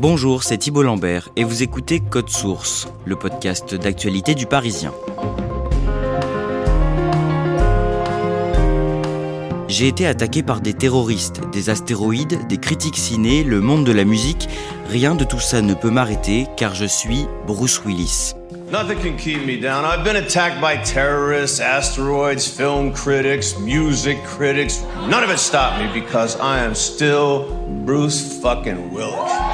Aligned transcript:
Bonjour, 0.00 0.44
c'est 0.44 0.56
Thibault 0.56 0.82
Lambert 0.82 1.28
et 1.36 1.44
vous 1.44 1.62
écoutez 1.62 2.00
Code 2.00 2.30
Source, 2.30 2.88
le 3.04 3.16
podcast 3.16 3.74
d'actualité 3.74 4.34
du 4.34 4.46
Parisien. 4.46 4.94
J'ai 9.68 9.88
été 9.88 10.06
attaqué 10.06 10.42
par 10.42 10.62
des 10.62 10.72
terroristes, 10.72 11.42
des 11.52 11.68
astéroïdes, 11.68 12.46
des 12.48 12.56
critiques 12.56 12.96
ciné, 12.96 13.44
le 13.44 13.60
monde 13.60 13.84
de 13.84 13.92
la 13.92 14.04
musique. 14.04 14.48
Rien 14.88 15.14
de 15.14 15.24
tout 15.24 15.38
ça 15.38 15.60
ne 15.60 15.74
peut 15.74 15.90
m'arrêter 15.90 16.46
car 16.56 16.74
je 16.74 16.86
suis 16.86 17.26
Bruce 17.46 17.84
Willis. 17.84 18.32
Nothing 18.72 19.00
can 19.02 19.16
keep 19.18 19.44
me 19.44 19.60
down. 19.60 19.84
I've 19.84 20.02
been 20.02 20.16
attacked 20.16 20.62
by 20.62 20.82
terrorists, 20.82 21.60
asteroids, 21.60 22.46
film 22.46 22.94
critics, 22.94 23.58
music 23.58 24.16
critics. 24.24 24.80
None 25.10 25.22
of 25.22 25.30
it 25.30 25.38
stopped 25.38 25.78
me 25.78 25.92
because 25.92 26.36
I 26.40 26.64
am 26.64 26.74
still 26.74 27.44
Bruce 27.84 28.40
fucking 28.40 28.94
Willis. 28.94 29.49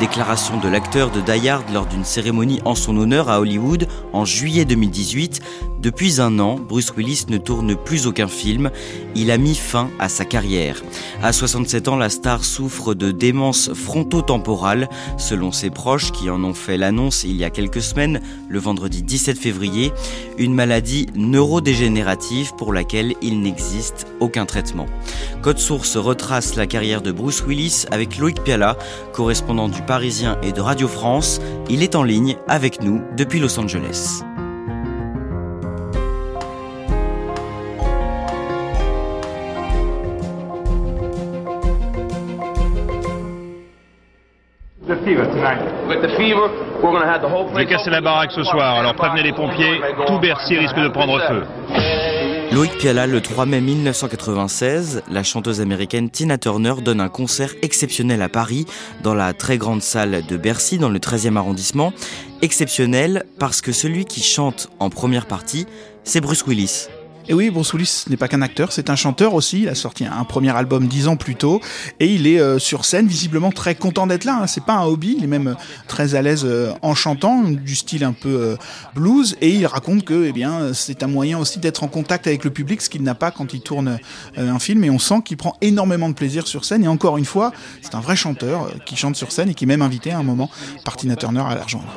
Déclaration 0.00 0.60
de 0.60 0.68
l'acteur 0.68 1.10
de 1.10 1.22
Die 1.22 1.48
lors 1.72 1.86
d'une 1.86 2.04
cérémonie 2.04 2.60
en 2.66 2.74
son 2.74 2.98
honneur 2.98 3.30
à 3.30 3.40
Hollywood 3.40 3.88
en 4.12 4.26
juillet 4.26 4.66
2018. 4.66 5.40
Depuis 5.86 6.20
un 6.20 6.40
an, 6.40 6.56
Bruce 6.58 6.92
Willis 6.96 7.26
ne 7.28 7.38
tourne 7.38 7.76
plus 7.76 8.08
aucun 8.08 8.26
film. 8.26 8.72
Il 9.14 9.30
a 9.30 9.38
mis 9.38 9.54
fin 9.54 9.88
à 10.00 10.08
sa 10.08 10.24
carrière. 10.24 10.82
À 11.22 11.32
67 11.32 11.86
ans, 11.86 11.94
la 11.94 12.08
star 12.08 12.42
souffre 12.42 12.92
de 12.94 13.12
démence 13.12 13.72
frontotemporale, 13.72 14.88
selon 15.16 15.52
ses 15.52 15.70
proches 15.70 16.10
qui 16.10 16.28
en 16.28 16.42
ont 16.42 16.54
fait 16.54 16.76
l'annonce 16.76 17.22
il 17.22 17.36
y 17.36 17.44
a 17.44 17.50
quelques 17.50 17.82
semaines, 17.82 18.20
le 18.48 18.58
vendredi 18.58 19.04
17 19.04 19.38
février, 19.38 19.92
une 20.38 20.54
maladie 20.54 21.06
neurodégénérative 21.14 22.50
pour 22.58 22.72
laquelle 22.72 23.14
il 23.22 23.40
n'existe 23.40 24.08
aucun 24.18 24.44
traitement. 24.44 24.86
Code 25.40 25.60
Source 25.60 25.96
retrace 25.96 26.56
la 26.56 26.66
carrière 26.66 27.00
de 27.00 27.12
Bruce 27.12 27.44
Willis 27.46 27.84
avec 27.92 28.18
Loïc 28.18 28.42
Piala, 28.42 28.76
correspondant 29.12 29.68
du 29.68 29.82
Parisien 29.82 30.36
et 30.42 30.50
de 30.50 30.60
Radio 30.60 30.88
France. 30.88 31.40
Il 31.70 31.84
est 31.84 31.94
en 31.94 32.02
ligne 32.02 32.38
avec 32.48 32.82
nous 32.82 33.02
depuis 33.16 33.38
Los 33.38 33.56
Angeles. 33.60 34.24
J'ai 47.56 47.66
cassé 47.66 47.90
la 47.90 48.00
baraque 48.00 48.30
ce 48.30 48.44
soir, 48.44 48.78
alors 48.78 48.94
prévenez 48.94 49.24
les 49.24 49.32
pompiers, 49.32 49.80
tout 50.06 50.18
Bercy 50.20 50.56
risque 50.56 50.76
de 50.76 50.88
prendre 50.88 51.20
feu. 51.26 51.42
Loïc 52.52 52.78
Piala, 52.78 53.08
le 53.08 53.20
3 53.20 53.46
mai 53.46 53.60
1996, 53.60 55.02
la 55.10 55.24
chanteuse 55.24 55.60
américaine 55.60 56.08
Tina 56.08 56.38
Turner 56.38 56.74
donne 56.82 57.00
un 57.00 57.08
concert 57.08 57.50
exceptionnel 57.62 58.22
à 58.22 58.28
Paris, 58.28 58.64
dans 59.02 59.14
la 59.14 59.32
très 59.32 59.58
grande 59.58 59.82
salle 59.82 60.24
de 60.24 60.36
Bercy, 60.36 60.78
dans 60.78 60.88
le 60.88 61.00
13e 61.00 61.36
arrondissement. 61.36 61.92
Exceptionnel 62.40 63.24
parce 63.40 63.60
que 63.60 63.72
celui 63.72 64.04
qui 64.04 64.22
chante 64.22 64.68
en 64.78 64.88
première 64.88 65.26
partie, 65.26 65.66
c'est 66.04 66.20
Bruce 66.20 66.46
Willis. 66.46 66.88
Et 67.28 67.34
oui, 67.34 67.50
Bruce 67.50 67.72
Willis 67.72 68.04
n'est 68.08 68.16
pas 68.16 68.28
qu'un 68.28 68.42
acteur, 68.42 68.70
c'est 68.70 68.88
un 68.88 68.94
chanteur 68.94 69.34
aussi. 69.34 69.62
Il 69.62 69.68
a 69.68 69.74
sorti 69.74 70.04
un 70.04 70.24
premier 70.24 70.54
album 70.56 70.86
dix 70.86 71.08
ans 71.08 71.16
plus 71.16 71.34
tôt 71.34 71.60
et 71.98 72.06
il 72.06 72.26
est 72.28 72.38
euh, 72.38 72.60
sur 72.60 72.84
scène 72.84 73.08
visiblement 73.08 73.50
très 73.50 73.74
content 73.74 74.06
d'être 74.06 74.24
là. 74.24 74.38
Hein. 74.42 74.46
C'est 74.46 74.64
pas 74.64 74.74
un 74.74 74.84
hobby, 74.84 75.16
il 75.18 75.24
est 75.24 75.28
même 75.28 75.48
euh, 75.48 75.54
très 75.88 76.14
à 76.14 76.22
l'aise 76.22 76.44
euh, 76.44 76.72
en 76.82 76.94
chantant, 76.94 77.42
du 77.42 77.74
style 77.74 78.04
un 78.04 78.12
peu 78.12 78.56
blues 78.94 79.36
et 79.40 79.50
il 79.50 79.66
raconte 79.66 80.04
que, 80.04 80.26
eh 80.26 80.32
bien, 80.32 80.72
c'est 80.72 81.02
un 81.02 81.08
moyen 81.08 81.38
aussi 81.38 81.58
d'être 81.58 81.82
en 81.82 81.88
contact 81.88 82.26
avec 82.26 82.44
le 82.44 82.50
public, 82.50 82.80
ce 82.80 82.88
qu'il 82.88 83.02
n'a 83.02 83.14
pas 83.14 83.30
quand 83.30 83.52
il 83.52 83.60
tourne 83.60 83.98
un 84.36 84.58
film. 84.58 84.84
Et 84.84 84.90
on 84.90 84.98
sent 84.98 85.22
qu'il 85.24 85.36
prend 85.36 85.56
énormément 85.60 86.08
de 86.08 86.14
plaisir 86.14 86.46
sur 86.46 86.64
scène. 86.64 86.84
Et 86.84 86.88
encore 86.88 87.18
une 87.18 87.24
fois, 87.24 87.52
c'est 87.82 87.94
un 87.94 88.00
vrai 88.00 88.16
chanteur 88.16 88.70
qui 88.84 88.96
chante 88.96 89.16
sur 89.16 89.32
scène 89.32 89.50
et 89.50 89.54
qui 89.54 89.64
est 89.64 89.66
même 89.66 89.82
invité 89.82 90.12
à 90.12 90.18
un 90.18 90.22
moment 90.22 90.50
par 90.84 90.96
Tina 90.96 91.16
Turner 91.16 91.44
à 91.46 91.54
la 91.54 91.62
rejoindre. 91.62 91.88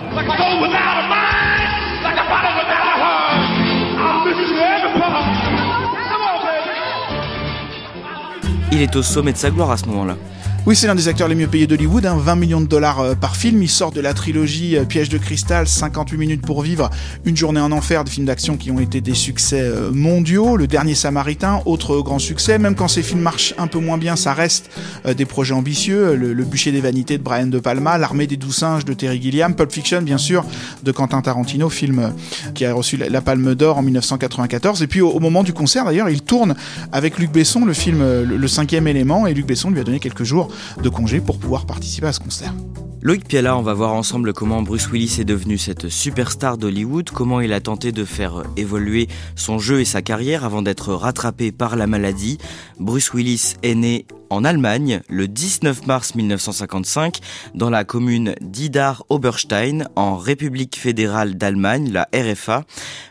Il 8.71 8.81
est 8.81 8.95
au 8.95 9.01
sommet 9.01 9.33
de 9.33 9.37
sa 9.37 9.49
gloire 9.49 9.71
à 9.71 9.77
ce 9.77 9.85
moment-là. 9.87 10.15
Oui, 10.65 10.75
c'est 10.75 10.87
l'un 10.87 10.95
des 10.95 11.07
acteurs 11.07 11.29
les 11.29 11.35
mieux 11.35 11.47
payés 11.47 11.67
d'Hollywood, 11.67 12.03
20 12.03 12.27
hein, 12.27 12.35
millions 12.35 12.61
de 12.61 12.67
dollars 12.67 12.99
euh, 12.99 13.15
par 13.15 13.37
film. 13.37 13.63
Il 13.63 13.69
sort 13.69 13.91
de 13.91 14.01
la 14.01 14.13
trilogie 14.13 14.77
euh, 14.77 14.83
Piège 14.83 15.07
de 15.09 15.17
cristal, 15.17 15.67
58 15.67 16.17
minutes 16.17 16.41
pour 16.45 16.61
vivre, 16.61 16.89
Une 17.23 17.35
journée 17.35 17.61
en 17.61 17.71
enfer, 17.71 18.03
des 18.03 18.11
films 18.11 18.25
d'action 18.25 18.57
qui 18.57 18.69
ont 18.69 18.79
été 18.79 18.99
des 18.99 19.13
succès 19.13 19.61
euh, 19.61 19.89
mondiaux. 19.91 20.57
Le 20.57 20.67
dernier 20.67 20.95
Samaritain, 20.95 21.61
autre 21.65 22.01
grand 22.01 22.19
succès. 22.19 22.59
Même 22.59 22.75
quand 22.75 22.89
ces 22.89 23.01
films 23.01 23.21
marchent 23.21 23.53
un 23.57 23.67
peu 23.67 23.79
moins 23.79 23.97
bien, 23.97 24.15
ça 24.15 24.33
reste 24.33 24.69
des 25.05 25.25
projets 25.25 25.53
ambitieux. 25.53 26.15
Le, 26.15 26.43
bûcher 26.43 26.71
des 26.71 26.81
vanités 26.81 27.17
de 27.17 27.23
Brian 27.23 27.47
De 27.47 27.59
Palma, 27.59 27.97
L'armée 27.97 28.27
des 28.27 28.37
doux 28.37 28.51
singes 28.51 28.85
de 28.85 28.93
Terry 28.93 29.21
Gilliam, 29.21 29.55
Pulp 29.55 29.71
Fiction, 29.71 30.01
bien 30.01 30.17
sûr, 30.17 30.45
de 30.83 30.91
Quentin 30.91 31.21
Tarantino, 31.21 31.69
film 31.69 32.13
qui 32.53 32.65
a 32.65 32.73
reçu 32.73 32.97
la 32.97 33.21
Palme 33.21 33.55
d'Or 33.55 33.77
en 33.77 33.81
1994. 33.81 34.83
Et 34.83 34.87
puis 34.87 35.01
au, 35.01 35.19
moment 35.19 35.43
du 35.43 35.53
concert, 35.53 35.85
d'ailleurs, 35.85 36.09
il 36.09 36.21
tourne 36.21 36.55
avec 36.91 37.17
Luc 37.17 37.31
Besson 37.31 37.65
le 37.65 37.73
film 37.73 38.03
le 38.23 38.47
cinquième 38.47 38.87
élément, 38.87 39.25
et 39.25 39.33
Luc 39.33 39.47
Besson 39.47 39.69
lui 39.69 39.79
a 39.79 39.83
donné 39.83 39.99
quelques 39.99 40.23
jours 40.23 40.49
de 40.81 40.89
congé 40.89 41.19
pour 41.21 41.39
pouvoir 41.39 41.65
participer 41.65 42.07
à 42.07 42.13
ce 42.13 42.19
concert. 42.19 42.53
Loïc 43.01 43.25
Piala, 43.25 43.57
on 43.57 43.61
va 43.61 43.73
voir 43.73 43.93
ensemble 43.93 44.33
comment 44.33 44.61
Bruce 44.61 44.91
Willis 44.91 45.21
est 45.21 45.25
devenu 45.25 45.57
cette 45.57 45.87
superstar 45.87 46.57
d'Hollywood, 46.57 47.11
comment 47.11 47.39
il 47.39 47.53
a 47.53 47.61
tenté 47.61 47.93
de 47.93 48.03
faire 48.03 48.43
évoluer 48.57 49.07
son 49.37 49.57
jeu 49.57 49.79
et 49.79 49.85
sa 49.85 50.01
carrière 50.01 50.43
avant 50.43 50.61
d'être 50.61 50.93
rattrapé 50.93 51.53
par 51.53 51.77
la 51.77 51.87
maladie. 51.87 52.39
Bruce 52.77 53.13
Willis 53.13 53.55
est 53.63 53.75
né 53.75 54.05
en 54.29 54.43
Allemagne 54.43 54.99
le 55.07 55.29
19 55.29 55.87
mars 55.87 56.13
1955 56.15 57.19
dans 57.55 57.69
la 57.69 57.85
commune 57.85 58.35
d'Idar-Oberstein 58.41 59.87
en 59.95 60.17
République 60.17 60.77
fédérale 60.77 61.37
d'Allemagne, 61.37 61.91
la 61.93 62.09
RFA, 62.13 62.65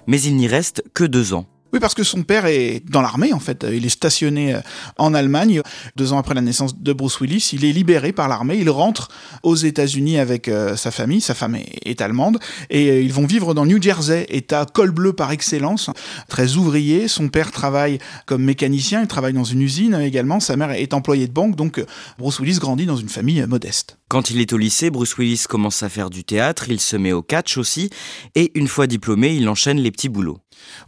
mais 0.07 0.21
il 0.21 0.37
n'y 0.37 0.49
reste 0.49 0.85
que 0.93 1.05
deux 1.05 1.33
ans. 1.33 1.47
Oui, 1.73 1.81
parce 1.81 1.95
que 1.95 2.03
son 2.03 2.23
père 2.23 2.47
est 2.47 2.83
dans 2.89 3.03
l'armée, 3.03 3.35
en 3.35 3.41
fait. 3.41 3.67
Il 3.71 3.85
est 3.85 3.91
stationné 3.91 4.55
euh, 4.55 4.61
en 4.97 5.13
Allemagne. 5.13 5.61
Deux 5.97 6.15
ans 6.15 6.19
après 6.19 6.35
la 6.35 6.41
naissance 6.41 6.79
de 6.81 6.93
Bruce 6.95 7.21
Willis, 7.21 7.51
il 7.53 7.67
est 7.67 7.73
libéré 7.73 8.13
par 8.13 8.27
l'armée. 8.27 8.57
Il 8.57 8.71
rentre 8.71 9.09
aux 9.43 9.55
États-Unis 9.55 10.19
avec 10.19 10.49
euh, 10.49 10.77
sa 10.77 10.91
famille. 10.91 11.21
Sa 11.21 11.35
femme 11.35 11.57
est, 11.57 12.01
allemande. 12.01 12.39
Et 12.71 12.89
euh, 12.91 13.03
ils 13.03 13.13
vont 13.13 13.27
vivre 13.27 13.53
dans 13.53 13.67
New 13.67 13.83
Jersey, 13.83 14.27
état 14.31 14.65
col 14.65 14.93
bleu 14.93 15.13
par 15.13 15.31
excellence, 15.31 15.91
très 16.29 16.57
ouvrier. 16.57 17.07
Son 17.07 17.29
père 17.29 17.53
travaille 17.53 17.99
comme 18.25 18.45
mécanicien. 18.45 19.03
Il 19.03 19.09
travaille 19.09 19.35
dans 19.35 19.45
une 19.45 19.61
usine 19.61 19.95
également. 20.01 20.41
Sa 20.41 20.57
mère 20.57 20.71
est 20.71 20.95
employée 20.95 21.27
de 21.27 21.33
banque. 21.33 21.55
Donc, 21.55 21.85
Bruce 22.19 22.41
Willis 22.41 22.59
grandit 22.59 22.87
dans 22.87 22.97
une 22.97 23.11
famille 23.11 23.45
modeste. 23.47 23.99
Quand 24.09 24.31
il 24.31 24.41
est 24.41 24.55
au 24.55 24.57
lycée, 24.57 24.89
Bruce 24.89 25.19
Willis 25.19 25.45
commence 25.47 25.83
à 25.83 25.91
faire 25.91 26.09
du 26.09 26.25
théâtre. 26.25 26.71
Il 26.71 26.81
se 26.81 26.97
met 26.97 27.13
au 27.13 27.21
catch 27.21 27.59
aussi. 27.59 27.91
Et 28.35 28.53
une 28.59 28.69
fois 28.69 28.87
diplômé, 28.87 29.35
il 29.35 29.47
enchaîne 29.51 29.79
les 29.79 29.91
petits 29.91 30.09
boulots. 30.09 30.39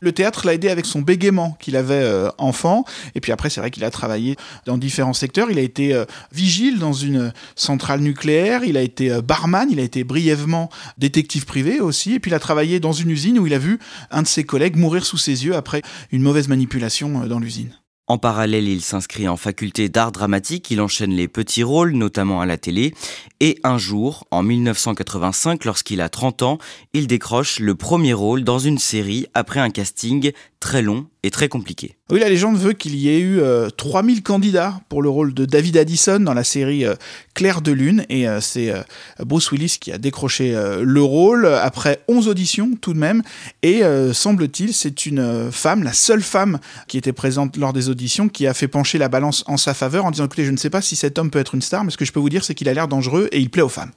Le 0.00 0.12
théâtre 0.12 0.46
l'a 0.46 0.54
aidé 0.54 0.68
avec 0.68 0.86
son 0.86 1.00
bégaiement 1.00 1.56
qu'il 1.60 1.76
avait 1.76 1.94
euh, 1.94 2.28
enfant. 2.38 2.84
Et 3.14 3.20
puis 3.20 3.32
après, 3.32 3.50
c'est 3.50 3.60
vrai 3.60 3.70
qu'il 3.70 3.84
a 3.84 3.90
travaillé 3.90 4.36
dans 4.66 4.78
différents 4.78 5.12
secteurs. 5.12 5.50
Il 5.50 5.58
a 5.58 5.62
été 5.62 5.94
euh, 5.94 6.04
vigile 6.32 6.78
dans 6.78 6.92
une 6.92 7.32
centrale 7.56 8.00
nucléaire. 8.00 8.64
Il 8.64 8.76
a 8.76 8.82
été 8.82 9.10
euh, 9.10 9.22
barman. 9.22 9.68
Il 9.70 9.80
a 9.80 9.82
été 9.82 10.04
brièvement 10.04 10.70
détective 10.98 11.44
privé 11.44 11.80
aussi. 11.80 12.14
Et 12.14 12.20
puis 12.20 12.30
il 12.30 12.34
a 12.34 12.40
travaillé 12.40 12.80
dans 12.80 12.92
une 12.92 13.10
usine 13.10 13.38
où 13.38 13.46
il 13.46 13.54
a 13.54 13.58
vu 13.58 13.78
un 14.10 14.22
de 14.22 14.28
ses 14.28 14.44
collègues 14.44 14.76
mourir 14.76 15.04
sous 15.04 15.18
ses 15.18 15.44
yeux 15.44 15.56
après 15.56 15.82
une 16.12 16.22
mauvaise 16.22 16.48
manipulation 16.48 17.26
dans 17.26 17.38
l'usine. 17.38 17.74
En 18.10 18.18
parallèle, 18.18 18.66
il 18.66 18.80
s'inscrit 18.80 19.28
en 19.28 19.36
faculté 19.36 19.88
d'art 19.88 20.10
dramatique, 20.10 20.68
il 20.72 20.80
enchaîne 20.80 21.12
les 21.12 21.28
petits 21.28 21.62
rôles, 21.62 21.92
notamment 21.92 22.40
à 22.40 22.46
la 22.46 22.58
télé, 22.58 22.92
et 23.40 23.58
un 23.64 23.78
jour, 23.78 24.26
en 24.30 24.42
1985, 24.42 25.64
lorsqu'il 25.64 26.00
a 26.02 26.08
30 26.08 26.42
ans, 26.42 26.58
il 26.92 27.06
décroche 27.06 27.58
le 27.58 27.74
premier 27.74 28.12
rôle 28.12 28.44
dans 28.44 28.58
une 28.58 28.78
série 28.78 29.26
après 29.34 29.60
un 29.60 29.70
casting 29.70 30.32
très 30.60 30.82
long 30.82 31.06
et 31.22 31.30
très 31.30 31.48
compliqué. 31.48 31.96
Oui, 32.10 32.20
la 32.20 32.28
légende 32.28 32.56
veut 32.56 32.72
qu'il 32.72 32.94
y 32.94 33.08
ait 33.08 33.20
eu 33.20 33.40
3000 33.76 34.18
euh, 34.18 34.20
candidats 34.22 34.80
pour 34.88 35.02
le 35.02 35.08
rôle 35.08 35.32
de 35.32 35.44
David 35.44 35.76
Addison 35.76 36.20
dans 36.20 36.34
la 36.34 36.44
série 36.44 36.84
euh, 36.84 36.94
Claire 37.34 37.62
de 37.62 37.72
Lune, 37.72 38.04
et 38.08 38.28
euh, 38.28 38.40
c'est 38.40 38.72
Bruce 39.20 39.50
Willis 39.52 39.78
qui 39.80 39.90
a 39.92 39.98
décroché 39.98 40.54
le 40.82 41.02
rôle 41.02 41.46
après 41.46 42.02
11 42.08 42.28
auditions 42.28 42.70
tout 42.80 42.92
de 42.92 42.98
même, 42.98 43.22
et 43.62 43.82
semble-t-il, 44.12 44.74
c'est 44.74 45.06
une 45.06 45.50
femme, 45.50 45.82
la 45.82 45.92
seule 45.92 46.22
femme 46.22 46.58
qui 46.88 46.98
était 46.98 47.12
présente 47.12 47.56
lors 47.56 47.72
des 47.72 47.88
auditions, 47.88 48.28
qui 48.28 48.46
a 48.46 48.54
fait 48.54 48.68
pencher 48.68 48.98
la 48.98 49.08
balance 49.08 49.44
en 49.46 49.56
sa 49.56 49.72
faveur 49.72 50.04
en 50.04 50.10
disant 50.10 50.26
écoutez, 50.26 50.44
je 50.44 50.50
ne 50.50 50.56
sais 50.56 50.70
pas 50.70 50.82
si 50.82 50.96
cet 50.96 51.18
homme 51.18 51.30
peut 51.30 51.38
être 51.38 51.54
une 51.54 51.62
star, 51.62 51.84
mais 51.84 51.90
ce 51.90 51.96
que 51.96 52.04
je 52.04 52.12
peux 52.12 52.20
vous 52.20 52.28
dire, 52.28 52.44
c'est 52.44 52.54
qu'il 52.54 52.68
a 52.68 52.74
l'air 52.74 52.88
dangereux 52.88 53.28
et 53.32 53.38
il 53.38 53.50
plaît 53.50 53.62
aux 53.62 53.68
femmes. 53.68 53.92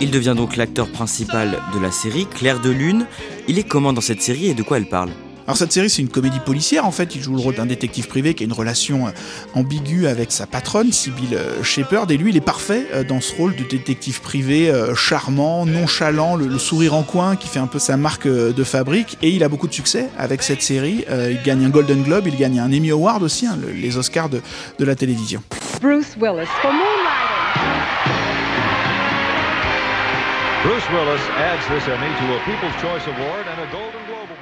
Il 0.00 0.10
devient 0.10 0.34
donc 0.36 0.56
l'acteur 0.56 0.90
principal 0.90 1.58
de 1.74 1.78
la 1.78 1.90
série, 1.90 2.26
Claire 2.26 2.60
de 2.60 2.70
Lune. 2.70 3.06
Il 3.48 3.58
est 3.58 3.68
comment 3.68 3.92
dans 3.92 4.00
cette 4.00 4.22
série 4.22 4.48
et 4.48 4.54
de 4.54 4.62
quoi 4.62 4.78
elle 4.78 4.88
parle? 4.88 5.10
Alors 5.46 5.56
cette 5.56 5.72
série 5.72 5.90
c'est 5.90 6.02
une 6.02 6.08
comédie 6.08 6.40
policière 6.40 6.84
en 6.84 6.90
fait, 6.90 7.14
il 7.14 7.22
joue 7.22 7.34
le 7.34 7.40
rôle 7.40 7.54
d'un 7.54 7.66
détective 7.66 8.08
privé 8.08 8.34
qui 8.34 8.44
a 8.44 8.46
une 8.46 8.52
relation 8.52 9.06
euh, 9.06 9.10
ambiguë 9.54 10.06
avec 10.06 10.32
sa 10.32 10.46
patronne, 10.46 10.92
Sybil 10.92 11.34
euh, 11.34 11.62
Shepard, 11.62 12.10
et 12.10 12.16
lui 12.16 12.30
il 12.30 12.36
est 12.36 12.40
parfait 12.40 12.86
euh, 12.92 13.04
dans 13.04 13.20
ce 13.20 13.34
rôle 13.34 13.54
de 13.56 13.64
détective 13.64 14.20
privé 14.20 14.72
charmant, 14.94 15.66
nonchalant, 15.66 16.36
le, 16.36 16.58
sourire 16.58 16.94
en 16.94 17.02
coin 17.02 17.36
qui 17.36 17.48
fait 17.48 17.58
un 17.58 17.66
peu 17.66 17.78
sa 17.78 17.96
marque 17.96 18.26
de 18.28 18.64
fabrique, 18.64 19.18
et 19.22 19.30
il 19.30 19.42
a 19.44 19.48
beaucoup 19.48 19.68
de 19.68 19.74
succès 19.74 20.08
avec 20.18 20.42
cette 20.42 20.62
série, 20.62 21.04
il 21.08 21.40
gagne 21.44 21.64
un 21.64 21.70
Golden 21.70 22.02
Globe, 22.02 22.26
il 22.26 22.36
gagne 22.36 22.58
un 22.60 22.72
Emmy 22.72 22.90
Award 22.90 23.22
aussi, 23.22 23.46
hein, 23.46 23.58
les 23.74 23.96
Oscars 23.96 24.28
de, 24.28 24.40
la 24.78 24.94
télévision. 24.94 25.42
Bruce 25.80 26.16
Willis 26.20 26.48
for 26.62 26.72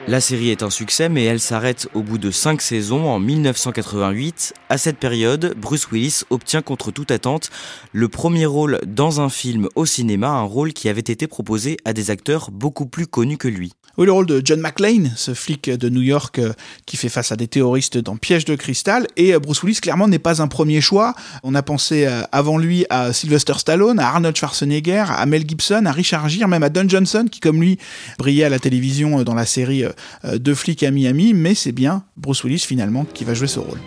La 0.09 0.21
série 0.21 0.51
est 0.51 0.65
un 0.65 0.71
succès, 0.71 1.09
mais 1.09 1.23
elle 1.25 1.39
s'arrête 1.39 1.89
au 1.95 2.03
bout 2.03 2.19
de 2.19 2.33
5 2.33 2.61
saisons 2.61 3.09
en 3.09 3.21
1988. 3.21 4.53
À 4.69 4.79
cette 4.79 4.97
période, 4.97 5.55
Bruce 5.57 5.93
Willis 5.93 6.23
obtient 6.31 6.63
contre 6.63 6.91
toute 6.91 7.13
attente 7.13 7.51
le 7.93 8.09
premier 8.09 8.47
rôle 8.47 8.81
dans 8.85 9.21
un 9.21 9.29
film 9.29 9.69
au 9.77 9.87
cinéma, 9.87 10.29
un 10.29 10.43
rôle 10.43 10.73
qui 10.73 10.89
avait 10.89 11.01
été 11.01 11.29
proposé 11.29 11.77
à 11.85 11.93
des 11.93 12.11
acteurs 12.11 12.51
beaucoup 12.51 12.87
plus 12.87 13.07
connus 13.07 13.39
que 13.39 13.47
lui. 13.47 13.75
Oui, 13.99 14.07
le 14.07 14.13
rôle 14.13 14.27
de 14.27 14.41
John 14.45 14.61
McClane, 14.61 15.13
ce 15.17 15.35
flic 15.35 15.69
de 15.69 15.89
New 15.89 16.03
York 16.03 16.39
euh, 16.39 16.53
qui 16.87 16.97
fait 16.97 17.09
face 17.09 17.33
à 17.33 17.37
des 17.37 17.49
terroristes 17.49 17.99
dans 17.99 18.17
Piège 18.17 18.45
de 18.45 18.55
cristal. 18.55 19.09
Et 19.17 19.35
euh, 19.35 19.41
Bruce 19.41 19.65
Willis, 19.65 19.81
clairement, 19.81 20.07
n'est 20.07 20.21
pas 20.21 20.41
un 20.41 20.47
premier 20.47 20.81
choix. 20.81 21.15
On 21.43 21.53
a 21.57 21.65
pensé 21.65 22.07
euh, 22.07 22.23
avant 22.31 22.59
lui 22.59 22.87
à 22.91 23.13
Sylvester 23.13 23.55
Stallone, 23.59 23.99
à 23.99 24.07
Arnold 24.07 24.37
Schwarzenegger, 24.37 25.05
à 25.09 25.27
Mel 25.27 25.43
Gibson, 25.49 25.85
à 25.85 25.91
Richard 25.91 26.08
Gere, 26.29 26.49
même 26.49 26.63
à 26.63 26.69
Don 26.69 26.89
Johnson, 26.89 27.27
qui, 27.31 27.41
comme 27.41 27.61
lui, 27.61 27.79
brillait 28.19 28.45
à 28.45 28.49
la 28.49 28.59
télévision 28.59 29.23
dans 29.23 29.35
la 29.35 29.47
série 29.47 29.85
Deux 30.25 30.55
flics 30.55 30.83
à 30.83 30.91
Miami. 30.91 31.35
Mais 31.35 31.55
c'est 31.55 31.73
bien 31.73 32.03
Bruce 32.17 32.45
Willis, 32.45 32.65
finalement, 32.67 33.05
qui 33.05 33.25
va 33.25 33.35
jouer 33.35 33.49
ce 33.49 33.59
rôle. 33.59 33.79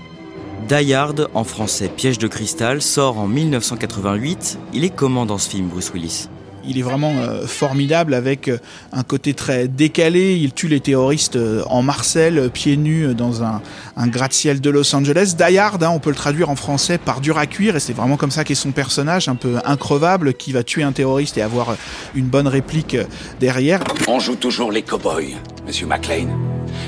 Die 0.69 0.94
Hard, 0.94 1.29
en 1.33 1.44
français 1.44 1.89
Piège 1.89 2.18
de 2.18 2.27
cristal, 2.27 2.81
sort 2.81 3.18
en 3.18 3.27
1988. 3.27 4.59
Il 4.73 4.83
est 4.83 4.89
comment 4.89 5.25
dans 5.25 5.38
ce 5.38 5.50
film, 5.50 5.68
Bruce 5.68 5.91
Willis? 5.94 6.27
Il 6.67 6.77
est 6.77 6.81
vraiment 6.81 7.13
euh, 7.17 7.45
formidable 7.45 8.13
avec 8.13 8.47
euh, 8.47 8.57
un 8.91 9.03
côté 9.03 9.33
très 9.33 9.67
décalé. 9.67 10.35
Il 10.35 10.53
tue 10.53 10.67
les 10.67 10.79
terroristes 10.79 11.35
euh, 11.35 11.63
en 11.67 11.81
Marcel, 11.81 12.49
pieds 12.51 12.77
nus 12.77 13.13
dans 13.15 13.43
un, 13.43 13.61
gratte-ciel 14.07 14.61
de 14.61 14.69
Los 14.69 14.95
Angeles. 14.95 15.35
Die 15.37 15.57
hein, 15.57 15.71
on 15.89 15.99
peut 15.99 16.09
le 16.09 16.15
traduire 16.15 16.49
en 16.49 16.55
français 16.55 16.97
par 16.97 17.21
dur 17.21 17.37
à 17.37 17.45
cuire, 17.45 17.75
et 17.75 17.79
c'est 17.79 17.93
vraiment 17.93 18.17
comme 18.17 18.31
ça 18.31 18.43
qu'est 18.43 18.55
son 18.55 18.71
personnage, 18.71 19.27
un 19.27 19.35
peu 19.35 19.57
increvable, 19.65 20.33
qui 20.33 20.51
va 20.51 20.63
tuer 20.63 20.83
un 20.83 20.91
terroriste 20.91 21.37
et 21.37 21.41
avoir 21.41 21.75
une 22.15 22.25
bonne 22.25 22.47
réplique 22.47 22.97
derrière. 23.39 23.81
On 24.07 24.19
joue 24.19 24.35
toujours 24.35 24.71
les 24.71 24.81
cow-boys, 24.81 25.37
monsieur 25.65 25.87
McLean. 25.87 26.27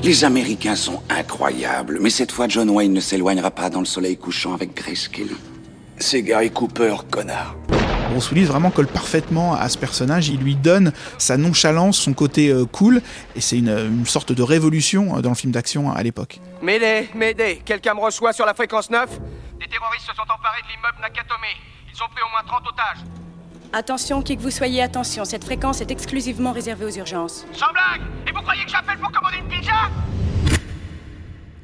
Les 0.03 0.23
Américains 0.23 0.75
sont 0.75 1.01
incroyables, 1.09 1.99
mais 2.01 2.09
cette 2.09 2.31
fois 2.31 2.47
John 2.47 2.69
Wayne 2.69 2.93
ne 2.93 2.99
s'éloignera 2.99 3.51
pas 3.51 3.69
dans 3.69 3.79
le 3.79 3.85
soleil 3.85 4.17
couchant 4.17 4.53
avec 4.53 4.75
Grace 4.75 5.07
Kelly. 5.07 5.35
C'est 5.97 6.23
Gary 6.23 6.51
Cooper, 6.51 6.95
connard. 7.09 7.55
Bruce 8.13 8.30
Willis 8.30 8.45
vraiment 8.45 8.69
colle 8.69 8.86
parfaitement 8.86 9.56
à 9.56 9.68
ce 9.69 9.77
personnage. 9.80 10.30
Il 10.30 10.39
lui 10.39 10.54
donne 10.56 10.94
sa 11.18 11.36
nonchalance, 11.36 11.98
son 11.98 12.13
côté 12.13 12.50
euh, 12.50 12.63
cool, 12.65 13.01
et 13.36 13.42
c'est 13.42 13.57
une, 13.57 14.06
sorte 14.06 14.31
de 14.31 14.44
révolution 14.44 15.18
euh, 15.18 15.21
dans 15.21 15.30
le 15.30 15.36
film 15.36 15.51
d'action 15.51 15.92
à 15.92 16.04
l'époque. 16.04 16.39
M'aider, 16.62 17.10
m'aider, 17.15 17.63
quelqu'un 17.65 17.95
me 17.95 18.01
reçoit 18.01 18.31
sur 18.31 18.45
la 18.45 18.54
fréquence 18.54 18.92
9 18.92 19.10
Des 19.60 19.68
terroristes 19.68 20.06
se 20.06 20.13
sont 20.13 20.21
emparés 20.21 20.62
de 20.62 20.68
l'immeuble 20.68 21.00
Nakatome. 21.01 21.39
Ils 21.92 22.04
ont 22.04 22.07
pris 22.13 22.21
au 22.21 22.30
moins 22.30 22.44
30 22.45 22.68
otages. 22.68 23.04
Attention, 23.74 24.21
qui 24.21 24.38
que 24.38 24.42
vous 24.44 24.51
soyez, 24.51 24.83
attention, 24.83 25.25
cette 25.25 25.44
fréquence 25.44 25.81
est 25.81 25.89
exclusivement 25.89 26.51
réservée 26.51 26.86
aux 26.86 26.95
urgences. 26.95 27.48
Sans 27.54 27.71
blague 27.71 28.07
Et 28.27 28.31
vous 28.31 28.42
croyez 28.42 28.63
que 28.63 28.69
j'appelle 28.69 29.00
pour 29.00 29.12
commander 29.12 29.38
une 29.38 29.48
pizza 29.48 29.89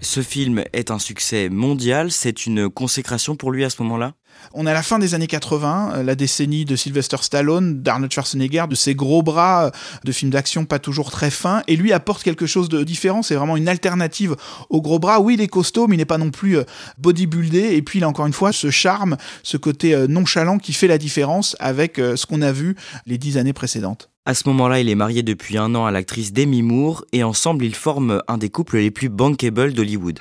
ce 0.01 0.21
film 0.21 0.63
est 0.71 0.91
un 0.91 0.99
succès 0.99 1.49
mondial, 1.49 2.09
c'est 2.09 2.45
une 2.45 2.69
consécration 2.69 3.35
pour 3.35 3.51
lui 3.51 3.65
à 3.65 3.69
ce 3.69 3.81
moment-là? 3.83 4.13
On 4.53 4.65
est 4.67 4.73
la 4.73 4.83
fin 4.83 4.99
des 4.99 5.13
années 5.13 5.27
80, 5.27 5.91
euh, 5.93 6.03
la 6.03 6.15
décennie 6.15 6.65
de 6.65 6.75
Sylvester 6.75 7.17
Stallone, 7.21 7.81
d'Arnold 7.81 8.11
Schwarzenegger, 8.11 8.65
de 8.69 8.75
ses 8.75 8.95
gros 8.95 9.21
bras 9.21 9.65
euh, 9.65 9.71
de 10.03 10.11
films 10.11 10.31
d'action 10.31 10.65
pas 10.65 10.79
toujours 10.79 11.11
très 11.11 11.29
fins, 11.29 11.61
et 11.67 11.75
lui 11.75 11.93
apporte 11.93 12.23
quelque 12.23 12.45
chose 12.45 12.69
de 12.69 12.83
différent, 12.83 13.21
c'est 13.21 13.35
vraiment 13.35 13.57
une 13.57 13.67
alternative 13.67 14.35
aux 14.69 14.81
gros 14.81 14.99
bras. 14.99 15.19
Oui, 15.19 15.35
il 15.35 15.41
est 15.41 15.47
costaud, 15.47 15.87
mais 15.87 15.95
il 15.95 15.99
n'est 15.99 16.05
pas 16.05 16.17
non 16.17 16.31
plus 16.31 16.57
euh, 16.57 16.63
bodybuildé, 16.97 17.75
et 17.75 17.81
puis 17.81 17.99
il 17.99 18.03
a 18.03 18.07
encore 18.07 18.25
une 18.25 18.33
fois 18.33 18.51
ce 18.51 18.69
charme, 18.69 19.17
ce 19.43 19.57
côté 19.57 19.95
nonchalant 20.07 20.57
qui 20.57 20.73
fait 20.73 20.87
la 20.87 20.97
différence 20.97 21.55
avec 21.59 21.97
ce 21.97 22.25
qu'on 22.25 22.41
a 22.41 22.51
vu 22.51 22.75
les 23.05 23.17
dix 23.17 23.37
années 23.37 23.53
précédentes. 23.53 24.09
À 24.25 24.33
ce 24.33 24.47
moment-là, 24.49 24.79
il 24.79 24.89
est 24.89 24.95
marié 24.95 25.23
depuis 25.23 25.57
un 25.57 25.73
an 25.75 25.85
à 25.85 25.91
l'actrice 25.91 26.33
Demi 26.33 26.61
Moore, 26.61 27.05
et 27.13 27.23
ensemble 27.23 27.65
ils 27.65 27.75
forment 27.75 28.21
un 28.27 28.37
des 28.37 28.49
couples 28.49 28.77
les 28.77 28.91
plus 28.91 29.09
bankable 29.09 29.73
d'Hollywood. 29.73 30.19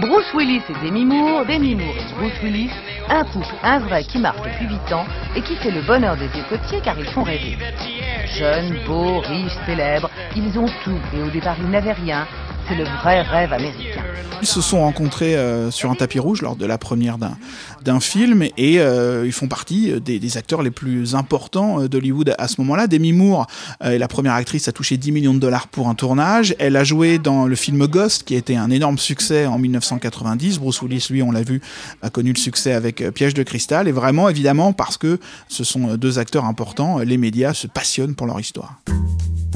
Bruce 0.00 0.32
Willis 0.34 0.62
et 0.70 0.86
Demi 0.86 1.04
Moore, 1.04 1.44
Demi 1.44 1.74
Moore 1.74 1.94
et 1.98 2.14
Bruce 2.14 2.42
Willis, 2.42 2.70
un 3.10 3.24
couple, 3.24 3.54
un 3.62 3.78
vrai 3.80 4.04
qui 4.04 4.18
marche 4.18 4.40
depuis 4.40 4.66
8 4.66 4.92
ans 4.94 5.04
et 5.36 5.42
qui 5.42 5.54
fait 5.56 5.70
le 5.70 5.82
bonheur 5.82 6.16
des 6.16 6.28
vieux 6.28 6.44
côtiers 6.48 6.80
car 6.82 6.98
ils 6.98 7.04
font 7.06 7.22
rêver. 7.22 7.58
Jeunes, 8.38 8.78
beaux, 8.86 9.20
riches, 9.20 9.52
célèbres, 9.66 10.08
ils 10.34 10.58
ont 10.58 10.68
tout 10.82 10.98
et 11.14 11.20
au 11.20 11.28
départ 11.28 11.56
ils 11.58 11.68
n'avaient 11.68 11.92
rien. 11.92 12.26
C'est 12.68 12.76
le 12.76 12.84
vrai 12.84 13.22
rêve 13.22 13.52
américain. 13.52 14.02
Ils 14.42 14.48
se 14.48 14.60
sont 14.60 14.80
rencontrés 14.80 15.36
euh, 15.36 15.70
sur 15.70 15.88
un 15.92 15.94
tapis 15.94 16.18
rouge 16.18 16.42
lors 16.42 16.56
de 16.56 16.66
la 16.66 16.76
première 16.76 17.16
d'un 17.16 18.00
film 18.00 18.42
et 18.56 18.80
euh, 18.80 19.24
ils 19.24 19.32
font 19.32 19.46
partie 19.46 20.00
des, 20.00 20.36
acteurs 20.36 20.62
les 20.62 20.72
plus 20.72 21.14
importants 21.14 21.80
euh, 21.80 21.88
d'Hollywood 21.88 22.34
à 22.38 22.48
ce 22.48 22.60
moment-là. 22.60 22.88
Demi 22.88 23.12
Moore 23.12 23.46
est 23.80 23.98
la 23.98 24.08
première 24.08 24.32
actrice 24.32 24.66
à 24.66 24.72
toucher 24.72 24.96
10 24.96 25.12
millions 25.12 25.34
de 25.34 25.38
dollars 25.38 25.68
pour 25.68 25.88
un 25.88 25.94
tournage. 25.94 26.56
Elle 26.58 26.76
a 26.76 26.82
joué 26.82 27.18
dans 27.18 27.46
le 27.46 27.54
film 27.54 27.86
Ghost 27.86 28.24
qui 28.24 28.34
a 28.34 28.38
été 28.38 28.56
un 28.56 28.70
énorme 28.70 28.98
succès 28.98 29.46
en 29.46 29.58
1990. 29.58 30.58
Bruce 30.58 30.82
Willis, 30.82 31.06
lui, 31.10 31.22
on 31.22 31.30
l'a 31.30 31.42
vu, 31.42 31.60
a 32.02 32.10
connu 32.10 32.32
le 32.32 32.38
succès 32.38 32.72
avec 32.72 33.08
Piège 33.10 33.34
de 33.34 33.44
cristal 33.44 33.86
et 33.86 33.92
vraiment 33.92 34.28
évidemment 34.28 34.72
parce 34.72 34.98
que 34.98 35.20
ce 35.46 35.62
sont 35.62 35.94
deux 35.94 36.18
acteurs 36.18 36.46
importants, 36.46 36.98
les 36.98 37.16
médias 37.16 37.54
se 37.54 37.68
passionnent 37.68 38.16
pour 38.16 38.26
leur 38.26 38.40
histoire. 38.40 38.80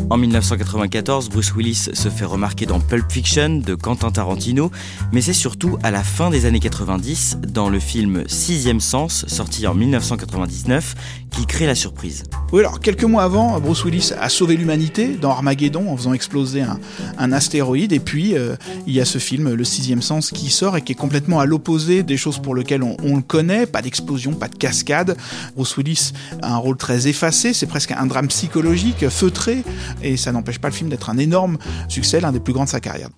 En 0.09 0.19
1994, 0.19 1.31
Bruce 1.31 1.53
Willis 1.55 1.89
se 1.93 2.09
fait 2.09 2.25
remarquer 2.25 2.65
dans 2.65 2.79
Pulp 2.79 3.11
Fiction 3.11 3.57
de 3.59 3.75
Quentin 3.75 4.13
Tarantino, 4.13 4.71
mais 5.13 5.21
c'est 5.21 5.33
surtout 5.33 5.79
à 5.83 5.91
la 5.91 6.05
fin 6.05 6.31
des 6.31 6.47
années 6.47 6.61
90, 6.61 7.39
dans 7.49 7.69
le 7.69 7.81
film 7.81 8.23
Sixième 8.29 8.81
Sens, 8.81 9.27
sorti 9.27 9.67
en 9.67 9.75
1999, 9.75 10.95
qu'il 11.31 11.47
crée 11.47 11.67
la 11.67 11.75
surprise. 11.75 12.23
Oui, 12.53 12.61
alors 12.61 12.79
quelques 12.79 13.05
mois 13.05 13.25
avant, 13.25 13.59
Bruce 13.59 13.85
Willis 13.85 14.13
a 14.19 14.29
sauvé 14.29 14.57
l'humanité 14.57 15.17
dans 15.21 15.31
Armageddon 15.31 15.91
en 15.91 15.97
faisant 15.97 16.13
exploser 16.13 16.63
un, 16.63 17.33
astéroïde, 17.33 17.93
et 17.93 18.01
puis 18.01 18.37
euh, 18.37 18.55
il 18.87 18.95
y 18.95 19.01
a 19.01 19.05
ce 19.05 19.19
film, 19.19 19.53
Le 19.53 19.65
Sixième 19.65 20.03
Sens, 20.03 20.31
qui 20.31 20.51
sort 20.51 20.77
et 20.77 20.83
qui 20.83 20.93
est 20.93 20.97
complètement 20.97 21.41
à 21.41 21.47
l'opposé 21.47 22.05
des 22.05 22.17
choses 22.17 22.39
pour 22.39 22.55
lesquelles 22.55 22.85
on, 22.85 22.97
on 23.03 23.17
le 23.17 23.23
connaît, 23.23 23.67
pas 23.67 23.83
d'explosion, 23.83 24.33
pas 24.33 24.49
de 24.49 24.57
cascade. 24.57 25.17
Bruce 25.57 25.77
Willis 25.77 26.13
a 26.43 26.55
un 26.55 26.59
rôle 26.59 26.77
très 26.77 27.09
effacé, 27.09 27.53
c'est 27.53 27.67
presque 27.67 27.91
un 27.91 28.07
drame 28.07 28.29
psychologique, 28.29 29.09
feutré, 29.09 29.65
et 30.03 30.17
ça 30.17 30.33
n'empêche 30.33 30.59
pas 30.59 30.69
le 30.69 30.75
film 30.75 30.91
d'être 30.91 31.11
un 31.11 31.19
énorme 31.19 31.59
succès, 31.89 32.21
l'un 32.21 32.33
des 32.33 32.41
plus 32.41 32.53
grands 32.53 32.65
de 32.65 32.69
sa 32.69 32.81
carrière. 32.81 33.09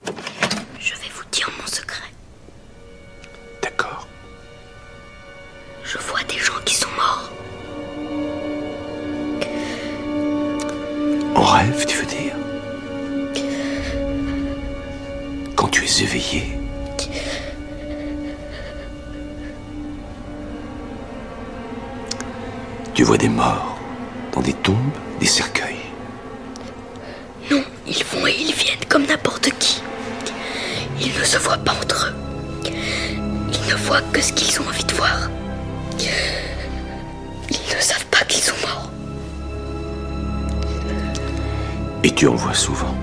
Je 0.78 0.94
vais 0.94 1.10
vous 1.14 1.24
dire 1.30 1.50
mon 1.60 1.66
secret. 1.66 2.08
D'accord. 3.62 4.06
Je 5.84 5.98
vois 5.98 6.22
des 6.28 6.38
gens 6.38 6.60
qui 6.64 6.74
sont 6.74 6.88
morts. 6.96 7.30
En 11.34 11.44
rêve, 11.44 11.86
tu 11.86 11.96
veux 11.98 12.06
dire? 12.06 12.34
Quand 15.56 15.68
tu 15.68 15.84
es 15.84 16.02
éveillé. 16.02 16.58
Tu 22.94 23.04
vois 23.04 23.16
des 23.16 23.28
morts 23.28 23.67
ils 27.88 28.04
vont 28.04 28.26
et 28.26 28.34
ils 28.38 28.54
viennent 28.54 28.84
comme 28.88 29.06
n'importe 29.06 29.50
qui. 29.58 29.82
Ils 31.00 31.18
ne 31.18 31.24
se 31.24 31.38
voient 31.38 31.56
pas 31.58 31.72
entre 31.72 32.06
eux. 32.08 32.14
Ils 32.64 33.70
ne 33.70 33.74
voient 33.76 34.02
que 34.12 34.20
ce 34.20 34.32
qu'ils 34.32 34.60
ont 34.60 34.66
envie 34.68 34.84
de 34.84 34.94
voir. 34.94 35.30
Ils 37.50 37.76
ne 37.76 37.80
savent 37.80 38.06
pas 38.06 38.24
qu'ils 38.26 38.42
sont 38.42 38.56
morts. 38.62 38.90
Et 42.04 42.10
tu 42.10 42.26
en 42.26 42.34
vois 42.34 42.54
souvent. 42.54 42.94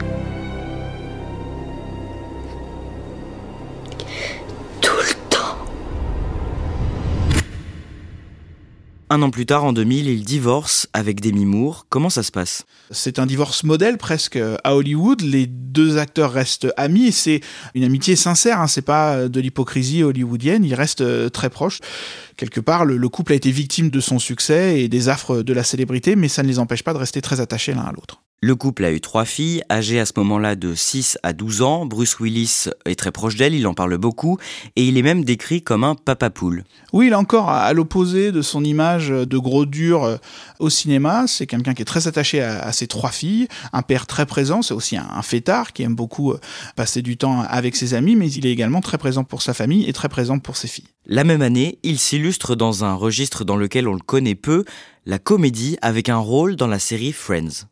Un 9.16 9.22
an 9.22 9.30
plus 9.30 9.46
tard, 9.46 9.64
en 9.64 9.72
2000, 9.72 10.10
il 10.10 10.26
divorce 10.26 10.90
avec 10.92 11.22
Demi 11.22 11.46
Moore. 11.46 11.86
Comment 11.88 12.10
ça 12.10 12.22
se 12.22 12.34
passe? 12.34 12.66
C'est 12.92 13.18
un 13.18 13.26
divorce 13.26 13.64
modèle 13.64 13.98
presque 13.98 14.38
à 14.66 14.76
Hollywood. 14.76 15.22
Les 15.22 15.48
deux 15.48 15.98
acteurs 15.98 16.34
restent 16.34 16.68
amis. 16.76 17.14
C'est 17.14 17.40
une 17.76 17.86
amitié 17.86 18.18
sincère. 18.18 18.60
Hein. 18.60 18.68
C'est 18.68 18.82
pas 18.82 19.30
de 19.30 19.40
l'hypocrisie 19.40 20.04
hollywoodienne. 20.04 20.66
Ils 20.66 20.76
restent 20.76 21.00
euh, 21.00 21.30
très 21.30 21.50
proches. 21.50 21.80
Quelque 22.36 22.60
part, 22.60 22.84
le, 22.84 23.08
couple 23.08 23.32
a 23.32 23.36
été 23.36 23.52
victime 23.52 23.90
de 23.90 24.02
son 24.02 24.20
succès 24.20 24.82
et 24.82 24.90
des 24.90 25.08
affres 25.08 25.44
de 25.44 25.54
la 25.54 25.64
célébrité, 25.64 26.18
mais 26.18 26.28
ça 26.28 26.44
ne 26.44 26.50
les 26.50 26.60
empêche 26.60 26.84
pas 26.84 26.92
de 26.92 26.98
rester 26.98 27.22
très 27.22 27.40
attachés 27.40 27.74
l'un 27.74 27.84
à 27.84 27.94
l'autre. 27.94 28.22
Le 28.46 28.56
couple 28.56 28.86
a 28.86 28.92
eu 28.92 29.02
trois 29.02 29.26
filles, 29.26 29.64
âgées 29.72 30.00
à 30.00 30.06
ce 30.06 30.12
moment-là 30.18 30.56
de 30.56 30.76
6 30.76 31.18
à 31.24 31.34
12 31.34 31.64
ans. 31.64 31.88
Bruce 31.88 32.20
Willis 32.20 32.66
est 32.86 32.94
très 32.94 33.12
proche 33.12 33.36
d'elle, 33.38 33.56
il 33.56 33.66
en 33.66 33.74
parle 33.74 33.98
beaucoup, 33.98 34.38
et 34.76 34.86
il 34.86 35.00
est 35.00 35.02
même 35.02 35.26
décrit 35.26 35.64
comme 35.64 35.84
un 35.84 35.96
papa 35.96 36.30
poule. 36.30 36.64
Oui, 36.94 37.08
il 37.08 37.14
est 37.14 37.16
encore 37.16 37.50
à 37.50 37.74
l'opposé 37.74 38.32
de 38.32 38.44
son 38.44 38.64
image 38.64 39.10
de 39.10 39.38
gros 39.40 39.66
dur 39.66 40.04
euh, 40.04 40.18
au 40.60 40.70
cinéma. 40.70 41.26
C'est 41.26 41.48
quelqu'un 41.48 41.74
qui 41.74 41.82
est 41.82 41.86
très 41.86 42.08
attaché 42.08 42.40
à, 42.40 42.72
ses 42.72 42.86
trois 42.86 43.10
filles, 43.10 43.48
un 43.74 43.82
père 43.82 44.06
très 44.06 44.28
présent, 44.28 44.62
c'est 44.62 44.76
aussi 44.76 44.96
un, 44.96 45.24
fêtard 45.24 45.74
qui 45.74 45.82
aime 45.82 45.96
beaucoup 45.96 46.32
euh, 46.32 46.40
passer 46.76 47.02
du 47.02 47.18
temps 47.18 47.42
avec 47.42 47.76
ses 47.76 47.96
amis, 47.96 48.16
mais 48.16 48.32
il 48.32 48.46
est 48.46 48.52
également 48.52 48.82
très 48.82 49.00
présent 49.00 49.24
pour 49.24 49.42
sa 49.42 49.56
famille 49.56 49.90
et 49.90 49.94
très 49.94 50.08
présent 50.08 50.38
pour 50.38 50.56
ses 50.56 50.68
filles. 50.68 50.95
La 51.08 51.24
même 51.24 51.44
année, 51.44 51.78
il 51.84 52.00
s'illustre 52.00 52.56
dans 52.56 52.84
un 52.84 52.96
registre 52.96 53.44
dans 53.44 53.58
lequel 53.58 53.88
on 53.88 53.94
le 53.94 54.00
connaît 54.00 54.34
peu, 54.34 54.66
la 55.06 55.20
comédie 55.20 55.78
avec 55.84 56.10
un 56.10 56.18
rôle 56.18 56.56
dans 56.56 56.66
la 56.66 56.80
série 56.80 57.12
Friends. 57.12 57.68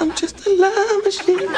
I'm 0.00 0.10
just 0.18 0.46
a 0.46 0.50
love 0.50 1.04
machine. 1.04 1.48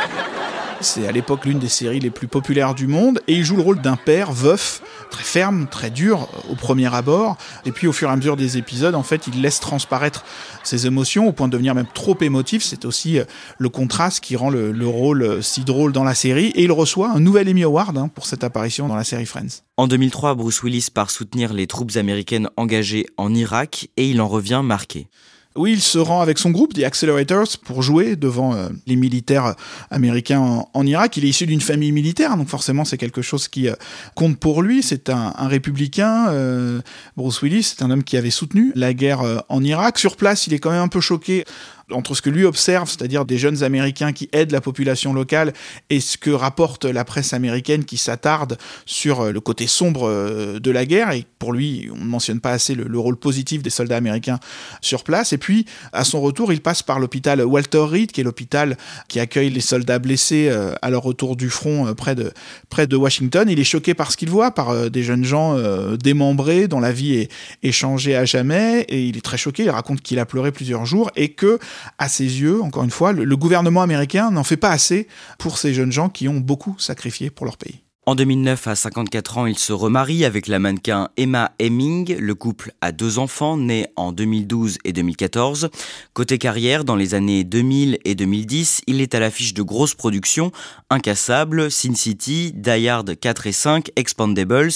C'est 0.80 1.08
à 1.08 1.12
l'époque 1.12 1.44
l'une 1.44 1.58
des 1.58 1.68
séries 1.68 1.98
les 1.98 2.10
plus 2.10 2.28
populaires 2.28 2.74
du 2.74 2.86
monde 2.86 3.20
et 3.26 3.34
il 3.34 3.44
joue 3.44 3.56
le 3.56 3.62
rôle 3.62 3.80
d'un 3.80 3.96
père 3.96 4.32
veuf, 4.32 4.80
très 5.10 5.24
ferme, 5.24 5.66
très 5.66 5.90
dur 5.90 6.28
au 6.48 6.54
premier 6.54 6.94
abord. 6.94 7.36
Et 7.64 7.72
puis 7.72 7.88
au 7.88 7.92
fur 7.92 8.08
et 8.08 8.12
à 8.12 8.16
mesure 8.16 8.36
des 8.36 8.58
épisodes, 8.58 8.94
en 8.94 9.02
fait, 9.02 9.26
il 9.26 9.42
laisse 9.42 9.58
transparaître 9.58 10.24
ses 10.62 10.86
émotions 10.86 11.26
au 11.26 11.32
point 11.32 11.48
de 11.48 11.52
devenir 11.52 11.74
même 11.74 11.88
trop 11.92 12.16
émotif. 12.20 12.62
C'est 12.62 12.84
aussi 12.84 13.18
euh, 13.18 13.24
le 13.58 13.68
contraste 13.68 14.20
qui 14.20 14.36
rend 14.36 14.50
le, 14.50 14.86
rôle 14.86 15.22
euh, 15.22 15.42
si 15.42 15.64
drôle 15.64 15.92
dans 15.92 16.04
la 16.04 16.14
série. 16.14 16.52
Et 16.54 16.62
il 16.62 16.72
reçoit 16.72 17.10
un 17.10 17.20
nouvel 17.20 17.48
Emmy 17.48 17.64
Award 17.64 17.98
hein, 17.98 18.08
pour 18.14 18.26
cette 18.26 18.44
apparition 18.44 18.86
dans 18.86 18.96
la 18.96 19.04
série 19.04 19.26
Friends. 19.26 19.62
En 19.76 19.88
2003, 19.88 20.34
Bruce 20.34 20.62
Willis 20.62 20.88
part 20.94 21.10
soutenir 21.10 21.52
les 21.52 21.66
troupes 21.66 21.96
américaines 21.96 22.50
engagées 22.56 23.06
en 23.16 23.34
Irak 23.34 23.88
et 23.96 24.08
il 24.08 24.20
en 24.20 24.28
revient 24.28 24.62
marqué. 24.64 25.08
Oui, 25.58 25.72
il 25.72 25.80
se 25.80 25.98
rend 25.98 26.20
avec 26.20 26.38
son 26.38 26.50
groupe, 26.50 26.72
The 26.72 26.84
Accelerators, 26.84 27.58
pour 27.64 27.82
jouer 27.82 28.14
devant 28.14 28.54
euh, 28.54 28.68
les 28.86 28.94
militaires 28.94 29.56
américains 29.90 30.64
en, 30.72 30.86
Irak. 30.86 31.16
Il 31.16 31.24
est 31.24 31.30
issu 31.30 31.46
d'une 31.46 31.60
famille 31.60 31.90
militaire, 31.90 32.36
donc 32.36 32.48
forcément 32.48 32.84
c'est 32.84 32.96
quelque 32.96 33.22
chose 33.22 33.48
qui 33.48 33.68
euh, 33.68 33.74
compte 34.14 34.38
pour 34.38 34.62
lui. 34.62 34.84
C'est 34.84 35.10
un, 35.10 35.32
républicain. 35.48 36.28
Euh, 36.28 36.80
Bruce 37.16 37.42
Willis, 37.42 37.64
c'est 37.64 37.82
un 37.82 37.90
homme 37.90 38.04
qui 38.04 38.16
avait 38.16 38.30
soutenu 38.30 38.70
la 38.76 38.94
guerre 38.94 39.42
en 39.48 39.64
Irak. 39.64 39.98
Sur 39.98 40.16
place, 40.16 40.46
il 40.46 40.54
est 40.54 40.60
quand 40.60 40.70
même 40.70 40.82
un 40.82 40.88
peu 40.88 41.00
choqué 41.00 41.44
entre 41.90 42.14
ce 42.14 42.22
que 42.22 42.30
lui 42.30 42.44
observe, 42.44 42.88
c'est-à-dire 42.88 43.24
des 43.24 43.38
jeunes 43.38 43.62
Américains 43.62 44.12
qui 44.12 44.28
aident 44.32 44.50
la 44.50 44.60
population 44.60 45.12
locale, 45.12 45.52
et 45.90 46.00
ce 46.00 46.18
que 46.18 46.30
rapporte 46.30 46.84
la 46.84 47.04
presse 47.04 47.32
américaine 47.32 47.84
qui 47.84 47.96
s'attarde 47.96 48.58
sur 48.86 49.20
euh, 49.20 49.32
le 49.32 49.40
côté 49.40 49.66
sombre 49.66 50.08
euh, 50.08 50.58
de 50.58 50.70
la 50.70 50.84
guerre, 50.84 51.12
et 51.12 51.24
pour 51.38 51.52
lui, 51.52 51.88
on 51.92 51.98
ne 51.98 52.04
mentionne 52.04 52.40
pas 52.40 52.52
assez 52.52 52.74
le, 52.74 52.98
rôle 52.98 53.16
positif 53.16 53.62
des 53.62 53.70
soldats 53.70 53.96
américains 53.96 54.40
sur 54.80 55.04
place. 55.04 55.32
Et 55.32 55.38
puis, 55.38 55.66
à 55.92 56.04
son 56.04 56.20
retour, 56.20 56.52
il 56.52 56.60
passe 56.60 56.82
par 56.82 56.98
l'hôpital 56.98 57.40
Walter 57.42 57.78
Reed, 57.78 58.12
qui 58.12 58.20
est 58.20 58.24
l'hôpital 58.24 58.76
qui 59.08 59.20
accueille 59.20 59.50
les 59.50 59.60
soldats 59.60 60.00
blessés 60.00 60.48
euh, 60.50 60.74
à 60.82 60.90
leur 60.90 61.02
retour 61.02 61.36
du 61.36 61.48
front 61.48 61.94
près 61.94 62.14
de, 62.14 62.32
près 62.68 62.86
de 62.86 62.96
Washington. 62.96 63.48
Il 63.48 63.60
est 63.60 63.64
choqué 63.64 63.94
par 63.94 64.10
ce 64.10 64.16
qu'il 64.16 64.30
voit, 64.30 64.50
par 64.50 64.90
des 64.90 65.02
jeunes 65.02 65.24
gens 65.24 65.56
démembrés, 65.96 66.66
dont 66.66 66.80
la 66.80 66.92
vie 66.92 67.14
est, 67.14 67.30
est 67.62 67.72
changée 67.72 68.16
à 68.16 68.24
jamais, 68.24 68.80
et 68.88 69.04
il 69.04 69.16
est 69.16 69.24
très 69.24 69.38
choqué. 69.38 69.64
Il 69.64 69.70
raconte 69.70 70.02
qu'il 70.02 70.18
a 70.18 70.26
pleuré 70.26 70.50
plusieurs 70.50 70.86
jours, 70.86 71.10
et 71.16 71.30
que 71.30 71.58
à 71.98 72.08
ses 72.08 72.40
yeux, 72.40 72.62
encore 72.62 72.84
une 72.84 72.90
fois, 72.90 73.12
le, 73.12 73.36
gouvernement 73.36 73.82
américain 73.82 74.30
n'en 74.30 74.44
fait 74.44 74.56
pas 74.56 74.70
assez 74.70 75.08
pour 75.38 75.58
ces 75.58 75.72
jeunes 75.72 75.92
gens 75.92 76.08
qui 76.08 76.28
ont 76.28 76.40
beaucoup 76.40 76.76
sacrifié 76.78 77.30
pour 77.30 77.46
leur 77.46 77.56
pays. 77.56 77.82
En 78.08 78.14
2009, 78.14 78.68
à 78.68 78.74
54 78.74 79.36
ans, 79.36 79.44
il 79.44 79.58
se 79.58 79.74
remarie 79.74 80.24
avec 80.24 80.46
la 80.46 80.58
mannequin 80.58 81.10
Emma 81.18 81.52
Hemming. 81.60 82.16
Le 82.16 82.34
couple 82.34 82.72
a 82.80 82.90
deux 82.90 83.18
enfants, 83.18 83.58
nés 83.58 83.88
en 83.96 84.12
2012 84.12 84.78
et 84.86 84.94
2014. 84.94 85.68
Côté 86.14 86.38
carrière, 86.38 86.84
dans 86.84 86.96
les 86.96 87.12
années 87.12 87.44
2000 87.44 87.98
et 88.06 88.14
2010, 88.14 88.80
il 88.86 89.02
est 89.02 89.14
à 89.14 89.20
l'affiche 89.20 89.52
de 89.52 89.60
grosses 89.60 89.94
productions, 89.94 90.52
Incassable, 90.88 91.70
Sin 91.70 91.94
City, 91.94 92.50
Die 92.54 92.88
Hard 92.88 93.14
4 93.14 93.46
et 93.46 93.52
5, 93.52 93.90
Expandables. 93.94 94.70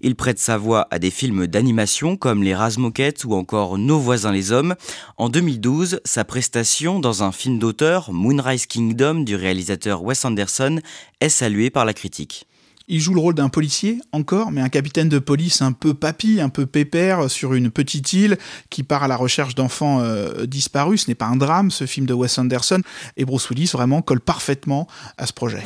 Il 0.00 0.14
prête 0.14 0.38
sa 0.38 0.56
voix 0.56 0.86
à 0.92 1.00
des 1.00 1.10
films 1.10 1.48
d'animation 1.48 2.16
comme 2.16 2.44
Les 2.44 2.54
Razmoquettes 2.54 3.24
ou 3.24 3.34
encore 3.34 3.78
Nos 3.78 3.98
voisins 3.98 4.30
les 4.30 4.52
hommes. 4.52 4.76
En 5.16 5.28
2012, 5.28 6.02
sa 6.04 6.24
prestation 6.24 7.00
dans 7.00 7.24
un 7.24 7.32
film 7.32 7.58
d'auteur, 7.58 8.12
Moonrise 8.12 8.66
Kingdom, 8.66 9.24
du 9.24 9.34
réalisateur 9.34 10.04
Wes 10.04 10.24
Anderson, 10.24 10.78
est 11.20 11.30
saluée 11.30 11.70
par 11.70 11.84
la 11.84 11.92
critique. 11.92 12.46
Il 12.88 13.00
joue 13.00 13.14
le 13.14 13.20
rôle 13.20 13.34
d'un 13.34 13.48
policier, 13.48 14.00
encore, 14.12 14.52
mais 14.52 14.60
un 14.60 14.68
capitaine 14.68 15.08
de 15.08 15.18
police 15.18 15.60
un 15.60 15.72
peu 15.72 15.92
papy, 15.92 16.40
un 16.40 16.48
peu 16.48 16.66
pépère, 16.66 17.28
sur 17.28 17.54
une 17.54 17.70
petite 17.70 18.12
île 18.12 18.38
qui 18.70 18.84
part 18.84 19.02
à 19.02 19.08
la 19.08 19.16
recherche 19.16 19.56
d'enfants 19.56 19.98
euh, 20.00 20.46
disparus. 20.46 21.04
Ce 21.04 21.10
n'est 21.10 21.16
pas 21.16 21.26
un 21.26 21.34
drame, 21.34 21.72
ce 21.72 21.84
film 21.84 22.06
de 22.06 22.14
Wes 22.14 22.38
Anderson. 22.38 22.82
Et 23.16 23.24
Bruce 23.24 23.50
Willis 23.50 23.70
vraiment 23.72 24.02
colle 24.02 24.20
parfaitement 24.20 24.86
à 25.18 25.26
ce 25.26 25.32
projet. 25.32 25.64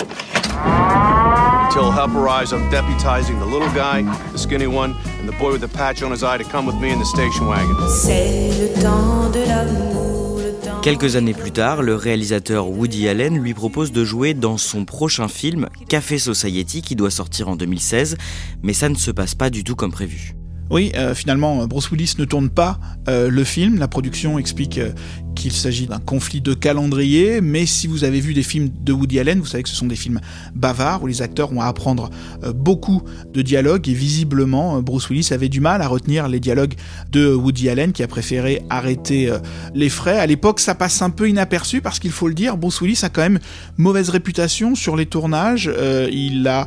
Till 1.71 1.93
help 1.93 2.17
arrives, 2.17 2.53
I'm 2.53 2.69
deputizing 2.71 3.39
the 3.39 3.47
little 3.47 3.71
guy, 3.75 4.03
the 4.33 4.39
skinny 4.39 4.67
one, 4.67 4.95
and 5.21 5.29
the 5.29 5.37
boy 5.39 5.53
with 5.53 5.61
the 5.61 5.69
patch 5.69 6.03
on 6.03 6.11
his 6.11 6.25
eye 6.25 6.39
to 6.39 6.45
come 6.45 6.67
with 6.67 6.81
me 6.81 6.91
in 6.91 6.99
the 6.99 7.05
station 7.05 7.47
wagon. 7.47 7.77
C'est 7.89 8.51
le 8.59 8.83
temps 8.83 9.31
de 9.31 9.47
l'amour. 9.47 10.10
Quelques 10.83 11.17
années 11.17 11.35
plus 11.35 11.53
tard, 11.53 11.83
le 11.83 11.95
réalisateur 11.95 12.69
Woody 12.69 13.09
Allen 13.09 13.39
lui 13.39 13.55
propose 13.55 13.93
de 13.93 14.05
jouer 14.05 14.35
dans 14.35 14.57
son 14.57 14.85
prochain 14.85 15.29
film, 15.29 15.69
Café 15.89 16.19
Society, 16.19 16.83
qui 16.83 16.97
doit 16.97 17.11
sortir 17.11 17.49
en 17.49 17.57
2016, 17.57 18.17
mais 18.63 18.73
ça 18.73 18.89
ne 18.89 18.95
se 18.95 19.11
passe 19.11 19.35
pas 19.35 19.51
du 19.51 19.65
tout 19.65 19.77
comme 19.77 19.93
prévu. 19.93 20.35
Oui, 20.71 20.93
euh, 20.95 21.15
finalement, 21.15 21.67
Bruce 21.67 21.91
Willis 21.91 22.15
ne 22.19 22.25
tourne 22.25 22.49
pas 22.49 22.79
euh, 23.09 23.29
le 23.29 23.43
film. 23.43 23.79
La 23.79 23.89
production 23.89 24.39
explique 24.39 24.79
euh, 24.79 24.93
qu'il 25.35 25.53
s'agit 25.53 25.87
d'un 25.87 25.99
conflit 25.99 26.41
de 26.41 26.55
calendrier, 26.55 27.41
mais 27.41 27.67
si 27.67 27.87
vous 27.87 28.05
avez 28.05 28.21
vu 28.21 28.35
des 28.35 28.43
films 28.43 28.71
de 28.83 28.93
Woody 28.93 29.19
Allen, 29.21 29.41
vous 29.41 29.47
savez 29.47 29.63
que 29.63 29.69
ce 29.69 29.77
sont 29.77 29.87
des 29.87 29.97
films 29.97 30.21
bavards 30.55 31.03
où 31.03 31.07
les 31.07 31.23
acteurs 31.23 31.53
ont 31.53 31.61
à 31.61 31.67
apprendre 31.67 32.11
beaucoup 32.55 33.03
de 33.33 33.43
dialogues 33.43 33.89
et 33.89 33.95
visiblement 33.95 34.81
Bruce 34.83 35.09
Willis 35.09 35.29
avait 35.33 35.49
du 35.49 35.61
mal 35.61 35.83
à 35.83 35.89
retenir 35.89 36.29
les 36.29 36.41
dialogues 36.41 36.75
de 37.11 37.33
Woody 37.33 37.69
Allen 37.69 37.93
qui 37.93 38.03
a 38.03 38.09
préféré 38.09 38.63
arrêter 38.71 39.33
les 39.75 39.89
frais. 39.89 40.19
À 40.19 40.27
l'époque, 40.27 40.61
ça 40.61 40.75
passe 40.75 41.03
un 41.03 41.11
peu 41.11 41.29
inaperçu 41.29 41.81
parce 41.81 41.99
qu'il 41.99 42.13
faut 42.13 42.29
le 42.29 42.35
dire, 42.35 42.57
Bruce 42.57 42.81
Willis 42.81 43.01
a 43.03 43.09
quand 43.09 43.23
même 43.23 43.39
mauvaise 43.77 44.11
réputation 44.11 44.75
sur 44.75 44.97
les 44.97 45.07
tournages. 45.07 45.71
il 46.13 46.47
a 46.49 46.67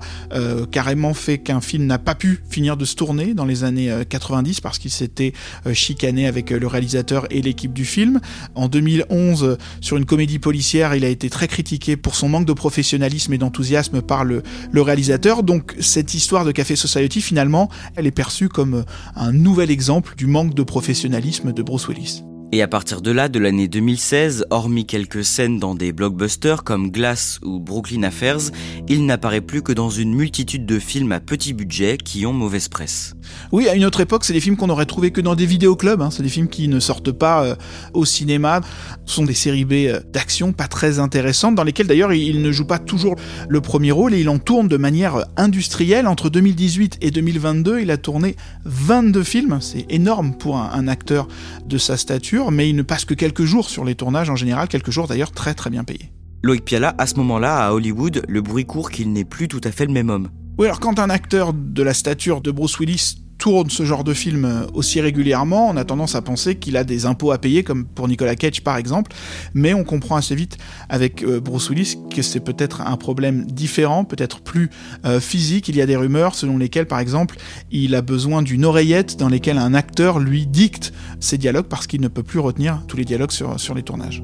carrément 0.71 1.13
fait 1.13 1.37
qu'un 1.37 1.61
film 1.61 1.85
n'a 1.85 1.99
pas 1.99 2.15
pu 2.15 2.41
finir 2.49 2.77
de 2.77 2.85
se 2.85 2.95
tourner 2.95 3.33
dans 3.33 3.45
les 3.45 3.63
années 3.63 3.93
90 4.07 4.61
parce 4.61 4.79
qu'il 4.79 4.91
s'était 4.91 5.33
euh, 5.65 5.73
chicané 5.73 6.27
avec 6.27 6.51
euh, 6.51 6.59
le 6.59 6.67
réalisateur 6.67 7.25
et 7.29 7.41
l'équipe 7.41 7.73
du 7.73 7.85
film. 7.85 8.19
En 8.55 8.67
2011, 8.67 9.57
sur 9.81 9.97
une 9.97 10.05
comédie 10.05 10.39
policière, 10.39 10.95
il 10.95 11.05
a 11.05 11.09
été 11.09 11.29
très 11.29 11.47
critiqué 11.47 11.97
pour 11.97 12.15
son 12.15 12.29
manque 12.29 12.45
de 12.45 12.53
professionnalisme 12.53 13.33
et 13.33 13.37
d'enthousiasme 13.37 14.01
par 14.01 14.23
le, 14.23 14.43
réalisateur. 14.73 15.43
Donc 15.43 15.75
cette 15.79 16.13
histoire 16.13 16.45
de 16.45 16.51
Café 16.51 16.75
Society, 16.75 17.21
finalement, 17.21 17.69
elle 17.95 18.07
est 18.07 18.11
perçue 18.11 18.49
comme 18.49 18.85
un 19.15 19.31
nouvel 19.31 19.71
exemple 19.71 20.15
du 20.15 20.27
manque 20.27 20.53
de 20.53 20.63
professionnalisme 20.63 21.53
de 21.53 21.63
Bruce 21.63 21.87
Willis. 21.87 22.23
Et 22.55 22.61
à 22.61 22.67
partir 22.67 23.01
de 23.01 23.09
là, 23.09 23.29
de 23.29 23.39
l'année 23.39 23.67
2016, 23.67 24.45
hormis 24.51 24.85
quelques 24.85 25.25
scènes 25.25 25.57
dans 25.57 25.73
des 25.73 25.91
blockbusters 25.91 26.63
comme 26.63 26.91
Glass 26.91 27.39
ou 27.43 27.59
Brooklyn 27.59 28.03
Affairs, 28.03 28.51
il 28.87 29.07
n'apparaît 29.07 29.41
plus 29.41 29.63
que 29.63 29.73
dans 29.73 29.89
une 29.89 30.13
multitude 30.13 30.67
de 30.67 30.77
films 30.77 31.13
à 31.13 31.19
petit 31.19 31.53
budget 31.53 31.97
qui 31.97 32.27
ont 32.27 32.31
mauvaise 32.31 32.67
presse. 32.67 33.15
Oui, 33.51 33.67
à 33.67 33.73
une 33.73 33.85
autre 33.85 34.01
époque, 34.01 34.23
c'est 34.23 34.33
des 34.33 34.39
films 34.39 34.55
qu'on 34.55 34.69
aurait 34.69 34.85
trouvé 34.85 35.09
que 35.09 35.19
dans 35.19 35.33
des 35.33 35.47
vidéoclubs, 35.47 35.99
hein. 35.99 36.11
c'est 36.11 36.21
des 36.21 36.29
films 36.29 36.47
qui 36.47 36.67
ne 36.67 36.79
sortent 36.79 37.11
pas 37.11 37.43
euh, 37.43 37.55
au 37.95 38.05
cinéma, 38.05 38.61
ce 39.05 39.15
sont 39.15 39.23
des 39.23 39.33
séries 39.33 39.65
B 39.65 39.73
euh, 39.87 40.01
d'action 40.11 40.53
pas 40.53 40.67
très 40.67 40.99
intéressantes, 40.99 41.55
dans 41.55 41.63
lesquelles 41.63 41.87
d'ailleurs 41.87 42.13
il 42.13 42.43
ne 42.43 42.51
joue 42.51 42.67
pas 42.67 42.77
toujours 42.77 43.15
le 43.49 43.61
premier 43.61 43.89
rôle 43.89 44.13
et 44.13 44.19
il 44.19 44.29
en 44.29 44.37
tourne 44.37 44.67
de 44.67 44.77
manière 44.77 45.15
euh, 45.15 45.23
industrielle. 45.37 46.05
Entre 46.05 46.29
2018 46.29 46.99
et 47.01 47.09
2022, 47.09 47.79
il 47.79 47.89
a 47.89 47.97
tourné 47.97 48.35
22 48.65 49.23
films, 49.23 49.57
c'est 49.59 49.87
énorme 49.89 50.37
pour 50.37 50.57
un 50.57 50.87
acteur 50.87 51.27
de 51.65 51.79
sa 51.79 51.97
stature 51.97 52.42
mais 52.51 52.69
il 52.69 52.75
ne 52.75 52.81
passe 52.81 53.05
que 53.05 53.13
quelques 53.13 53.43
jours 53.43 53.69
sur 53.69 53.85
les 53.85 53.95
tournages 53.95 54.29
en 54.29 54.35
général, 54.35 54.67
quelques 54.67 54.91
jours 54.91 55.07
d'ailleurs 55.07 55.31
très 55.31 55.53
très 55.53 55.69
bien 55.69 55.83
payés. 55.83 56.11
Loïc 56.43 56.65
Piala, 56.65 56.93
à 56.97 57.07
ce 57.07 57.15
moment-là, 57.15 57.65
à 57.65 57.71
Hollywood, 57.71 58.23
le 58.27 58.41
bruit 58.41 58.65
court 58.65 58.91
qu'il 58.91 59.13
n'est 59.13 59.23
plus 59.23 59.47
tout 59.47 59.61
à 59.63 59.71
fait 59.71 59.85
le 59.85 59.93
même 59.93 60.09
homme. 60.09 60.29
Oui, 60.57 60.65
alors 60.65 60.79
quand 60.79 60.99
un 60.99 61.09
acteur 61.09 61.53
de 61.53 61.81
la 61.81 61.93
stature 61.93 62.41
de 62.41 62.51
Bruce 62.51 62.77
Willis 62.79 63.22
tourne 63.43 63.69
ce 63.69 63.83
genre 63.83 64.05
de 64.05 64.13
film 64.13 64.45
euh, 64.45 64.65
aussi 64.73 65.01
régulièrement, 65.01 65.67
on 65.67 65.75
a 65.75 65.83
tendance 65.83 66.15
à 66.15 66.21
penser 66.21 66.55
qu'il 66.55 66.77
a 66.77 66.85
des 66.85 67.05
impôts 67.05 67.33
à 67.33 67.37
payer, 67.37 67.61
comme 67.61 67.83
pour 67.83 68.07
Nicolas 68.07 68.37
Cage 68.37 68.61
par 68.61 68.77
exemple, 68.77 69.11
mais 69.53 69.73
on 69.73 69.83
comprend 69.83 70.15
assez 70.15 70.33
vite 70.33 70.57
avec 70.87 71.23
euh, 71.23 71.41
Bruce 71.41 71.69
Willis 71.69 71.97
que 72.09 72.21
c'est 72.21 72.39
peut-être 72.39 72.79
un 72.79 72.95
problème 72.95 73.45
différent, 73.45 74.05
peut-être 74.05 74.39
plus 74.39 74.69
euh, 75.03 75.19
physique. 75.19 75.67
Il 75.67 75.75
y 75.75 75.81
a 75.81 75.85
des 75.85 75.97
rumeurs 75.97 76.35
selon 76.35 76.57
lesquelles, 76.57 76.87
par 76.87 76.99
exemple, 76.99 77.35
il 77.69 77.95
a 77.95 78.01
besoin 78.01 78.43
d'une 78.43 78.63
oreillette 78.63 79.17
dans 79.17 79.27
laquelle 79.27 79.57
un 79.57 79.73
acteur 79.73 80.19
lui 80.19 80.47
dicte 80.47 80.93
ses 81.19 81.37
dialogues 81.37 81.67
parce 81.67 81.85
qu'il 81.85 81.99
ne 81.99 82.07
peut 82.07 82.23
plus 82.23 82.39
retenir 82.39 82.81
tous 82.87 82.95
les 82.95 83.03
dialogues 83.03 83.31
sur 83.31 83.75
les 83.75 83.83
tournages. 83.83 84.23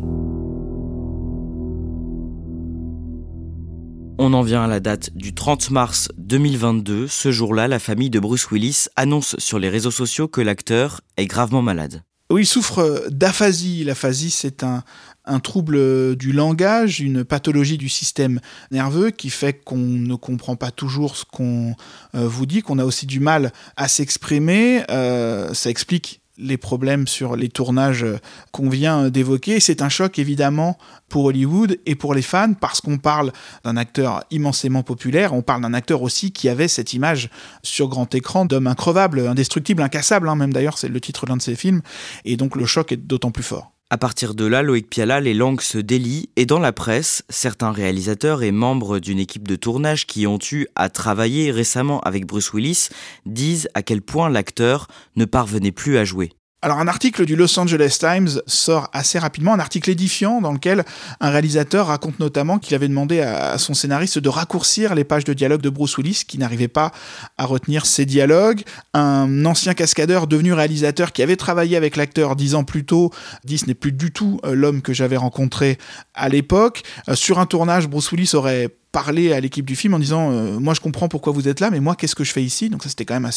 On 4.21 4.33
en 4.33 4.41
vient 4.41 4.65
à 4.65 4.67
la 4.67 4.81
date 4.81 5.15
du 5.15 5.33
30 5.33 5.71
mars 5.71 6.09
2022. 6.17 7.07
Ce 7.07 7.31
jour-là, 7.31 7.69
la 7.69 7.79
famille 7.79 8.09
de 8.09 8.19
Bruce 8.19 8.51
Willis 8.51 8.87
annonce 8.97 9.37
sur 9.39 9.59
les 9.59 9.69
réseaux 9.69 9.91
sociaux 9.91 10.27
que 10.27 10.41
l'acteur 10.41 10.99
est 11.15 11.25
gravement 11.25 11.61
malade. 11.61 12.03
Oui, 12.29 12.41
il 12.41 12.45
souffre 12.45 13.07
d'aphasie. 13.09 13.85
L'aphasie, 13.85 14.29
c'est 14.29 14.63
un, 14.63 14.83
trouble 15.39 16.17
du 16.17 16.33
langage, 16.33 16.99
une 16.99 17.23
pathologie 17.23 17.77
du 17.77 17.87
système 17.87 18.41
nerveux 18.71 19.11
qui 19.11 19.29
fait 19.29 19.53
qu'on 19.53 19.77
ne 19.77 20.15
comprend 20.15 20.57
pas 20.57 20.71
toujours 20.71 21.15
ce 21.15 21.23
qu'on 21.23 21.73
euh, 22.13 22.27
vous 22.27 22.45
dit, 22.45 22.61
qu'on 22.61 22.77
a 22.77 22.83
aussi 22.83 23.05
du 23.05 23.21
mal 23.21 23.53
à 23.77 23.87
s'exprimer. 23.87 24.83
Euh, 24.91 25.53
ça 25.53 25.69
explique 25.69 26.18
les 26.39 26.57
problèmes 26.57 27.07
sur 27.07 27.35
les 27.35 27.49
tournages 27.49 28.05
qu'on 28.51 28.69
vient 28.69 29.09
d'évoquer. 29.09 29.59
C'est 29.59 29.81
un 29.81 29.89
choc 29.89 30.19
évidemment 30.19 30.77
pour 31.09 31.25
Hollywood 31.25 31.79
et 31.85 31.95
pour 31.95 32.13
les 32.13 32.21
fans 32.21 32.53
parce 32.53 32.81
qu'on 32.81 32.97
parle 32.97 33.31
d'un 33.63 33.77
acteur 33.77 34.23
immensément 34.31 34.83
populaire, 34.83 35.33
on 35.33 35.41
parle 35.41 35.61
d'un 35.61 35.73
acteur 35.73 36.01
aussi 36.01 36.31
qui 36.31 36.49
avait 36.49 36.67
cette 36.67 36.93
image 36.93 37.29
sur 37.63 37.89
grand 37.89 38.13
écran 38.15 38.45
d'homme 38.45 38.67
increvable, 38.67 39.27
indestructible, 39.27 39.81
incassable, 39.81 40.29
hein, 40.29 40.35
même 40.35 40.53
d'ailleurs 40.53 40.77
c'est 40.77 40.87
le 40.87 41.01
titre 41.01 41.25
d'un 41.25 41.37
de 41.37 41.41
ses 41.41 41.55
films, 41.55 41.81
et 42.25 42.37
donc 42.37 42.55
le 42.55 42.65
choc 42.65 42.91
est 42.91 42.97
d'autant 42.97 43.31
plus 43.31 43.43
fort. 43.43 43.71
À 43.91 43.97
partir 43.97 44.35
de 44.35 44.45
là, 44.45 44.61
Loïc 44.61 44.87
Piala, 44.87 45.19
les 45.19 45.33
langues 45.33 45.61
se 45.61 45.79
délient 45.79 46.29
et 46.35 46.45
dans 46.45 46.59
la 46.59 46.71
presse, 46.71 47.23
certains 47.27 47.71
réalisateurs 47.71 48.43
et 48.43 48.51
membres 48.51 48.99
d'une 48.99 49.17
équipe 49.17 49.47
de 49.47 49.55
tournage 49.55 50.05
qui 50.05 50.27
ont 50.27 50.37
eu 50.51 50.67
à 50.75 50.89
travailler 50.89 51.49
récemment 51.49 51.99
avec 52.01 52.27
Bruce 52.27 52.53
Willis 52.53 52.89
disent 53.25 53.67
à 53.73 53.81
quel 53.81 54.03
point 54.03 54.29
l'acteur 54.29 54.85
ne 55.15 55.25
parvenait 55.25 55.71
plus 55.71 55.97
à 55.97 56.05
jouer. 56.05 56.29
Alors 56.61 56.79
un 56.79 56.89
article 56.89 57.25
du 57.25 57.37
Los 57.37 57.57
Angeles 57.57 57.99
Times 58.01 58.41
sort 58.45 58.89
assez 58.91 59.17
rapidement, 59.17 59.53
un 59.53 59.59
article 59.59 59.91
édifiant 59.91 60.41
dans 60.41 60.51
lequel 60.51 60.83
un 61.21 61.29
réalisateur 61.29 61.87
raconte 61.87 62.19
notamment 62.19 62.59
qu'il 62.59 62.75
avait 62.75 62.89
demandé 62.89 63.21
à 63.21 63.57
son 63.57 63.73
scénariste 63.73 64.19
de 64.19 64.27
raccourcir 64.27 64.93
les 64.93 65.05
pages 65.05 65.23
de 65.23 65.31
dialogue 65.31 65.61
de 65.61 65.69
Bruce 65.69 65.97
Willis 65.97 66.23
qui 66.27 66.37
n'arrivait 66.37 66.67
pas 66.67 66.91
à 67.37 67.45
retenir 67.45 67.85
ses 67.85 68.05
dialogues. 68.05 68.63
Un 68.93 69.45
ancien 69.45 69.73
cascadeur 69.73 70.27
devenu 70.27 70.51
réalisateur 70.51 71.13
qui 71.13 71.23
avait 71.23 71.37
travaillé 71.37 71.77
avec 71.77 71.95
l'acteur 71.95 72.35
dix 72.35 72.55
ans 72.55 72.65
plus 72.65 72.83
tôt 72.83 73.11
dit 73.45 73.57
ce 73.57 73.67
n'est 73.67 73.73
plus 73.73 73.93
du 73.93 74.11
tout 74.11 74.41
euh, 74.43 74.53
l'homme 74.53 74.81
que 74.81 74.91
j'avais 74.91 75.15
rencontré 75.15 75.77
à 76.13 76.27
l'époque. 76.27 76.83
Euh, 77.07 77.15
sur 77.15 77.39
un 77.39 77.45
tournage, 77.45 77.87
Bruce 77.87 78.11
Willis 78.11 78.31
aurait 78.33 78.67
parler 78.91 79.33
à 79.33 79.39
l'équipe 79.39 79.65
du 79.65 79.75
film 79.75 79.93
en 79.93 79.99
disant 79.99 80.31
euh, 80.31 80.59
moi 80.59 80.73
je 80.73 80.79
comprends 80.79 81.07
pourquoi 81.07 81.31
vous 81.31 81.47
êtes 81.47 81.59
là 81.59 81.69
mais 81.69 81.79
moi 81.79 81.95
qu'est-ce 81.95 82.15
que 82.15 82.23
je 82.23 82.31
fais 82.31 82.43
ici? 82.43 82.69
Donc 82.69 82.83
ça 82.83 82.89
c'était 82.89 83.05
quand 83.05 83.13
même 83.13 83.29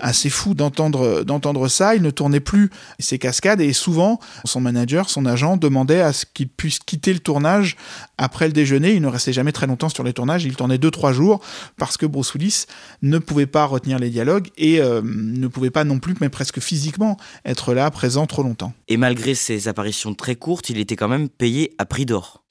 assez 0.00 0.30
fou 0.30 0.54
d'entendre 0.54 1.24
d'entendre 1.24 1.68
ça. 1.68 1.94
Il 1.94 2.02
ne 2.02 2.10
tournait 2.10 2.40
plus 2.40 2.70
ses 2.98 3.18
cascades 3.18 3.60
et 3.60 3.72
souvent 3.72 4.18
son 4.44 4.60
manager 4.60 5.10
son 5.10 5.26
agent 5.26 5.56
demandait 5.56 6.00
à 6.00 6.12
ce 6.12 6.24
qu'il 6.26 6.48
puisse 6.48 6.78
quitter 6.78 7.12
le 7.12 7.18
tournage 7.18 7.76
après 8.16 8.46
le 8.46 8.52
déjeuner. 8.52 8.94
Il 8.94 9.02
ne 9.02 9.08
restait 9.08 9.32
jamais 9.32 9.52
très 9.52 9.66
longtemps 9.66 9.88
sur 9.88 10.04
les 10.04 10.12
tournages. 10.12 10.44
Il 10.44 10.56
tournait 10.56 10.78
deux 10.78 10.90
trois 10.90 11.12
jours 11.12 11.40
parce 11.76 11.96
que 11.96 12.06
Bruce 12.06 12.66
ne 13.02 13.18
pouvait 13.18 13.46
pas 13.46 13.64
retenir 13.64 13.98
les 13.98 14.10
dialogues 14.10 14.48
et 14.56 14.80
euh, 14.80 15.02
ne 15.04 15.48
pouvait 15.48 15.70
pas 15.70 15.84
non 15.84 15.98
plus 15.98 16.14
mais 16.20 16.28
presque 16.28 16.60
physiquement 16.60 17.16
être 17.44 17.74
là 17.74 17.90
présent 17.90 18.26
trop 18.26 18.42
longtemps. 18.42 18.72
Et 18.88 18.96
malgré 18.96 19.34
ses 19.34 19.68
apparitions 19.68 20.14
très 20.14 20.36
courtes 20.36 20.70
il 20.70 20.78
était 20.78 20.96
quand 20.96 21.08
même 21.08 21.28
payé 21.28 21.74
à 21.78 21.84
prix 21.84 22.06
d'or 22.06 22.44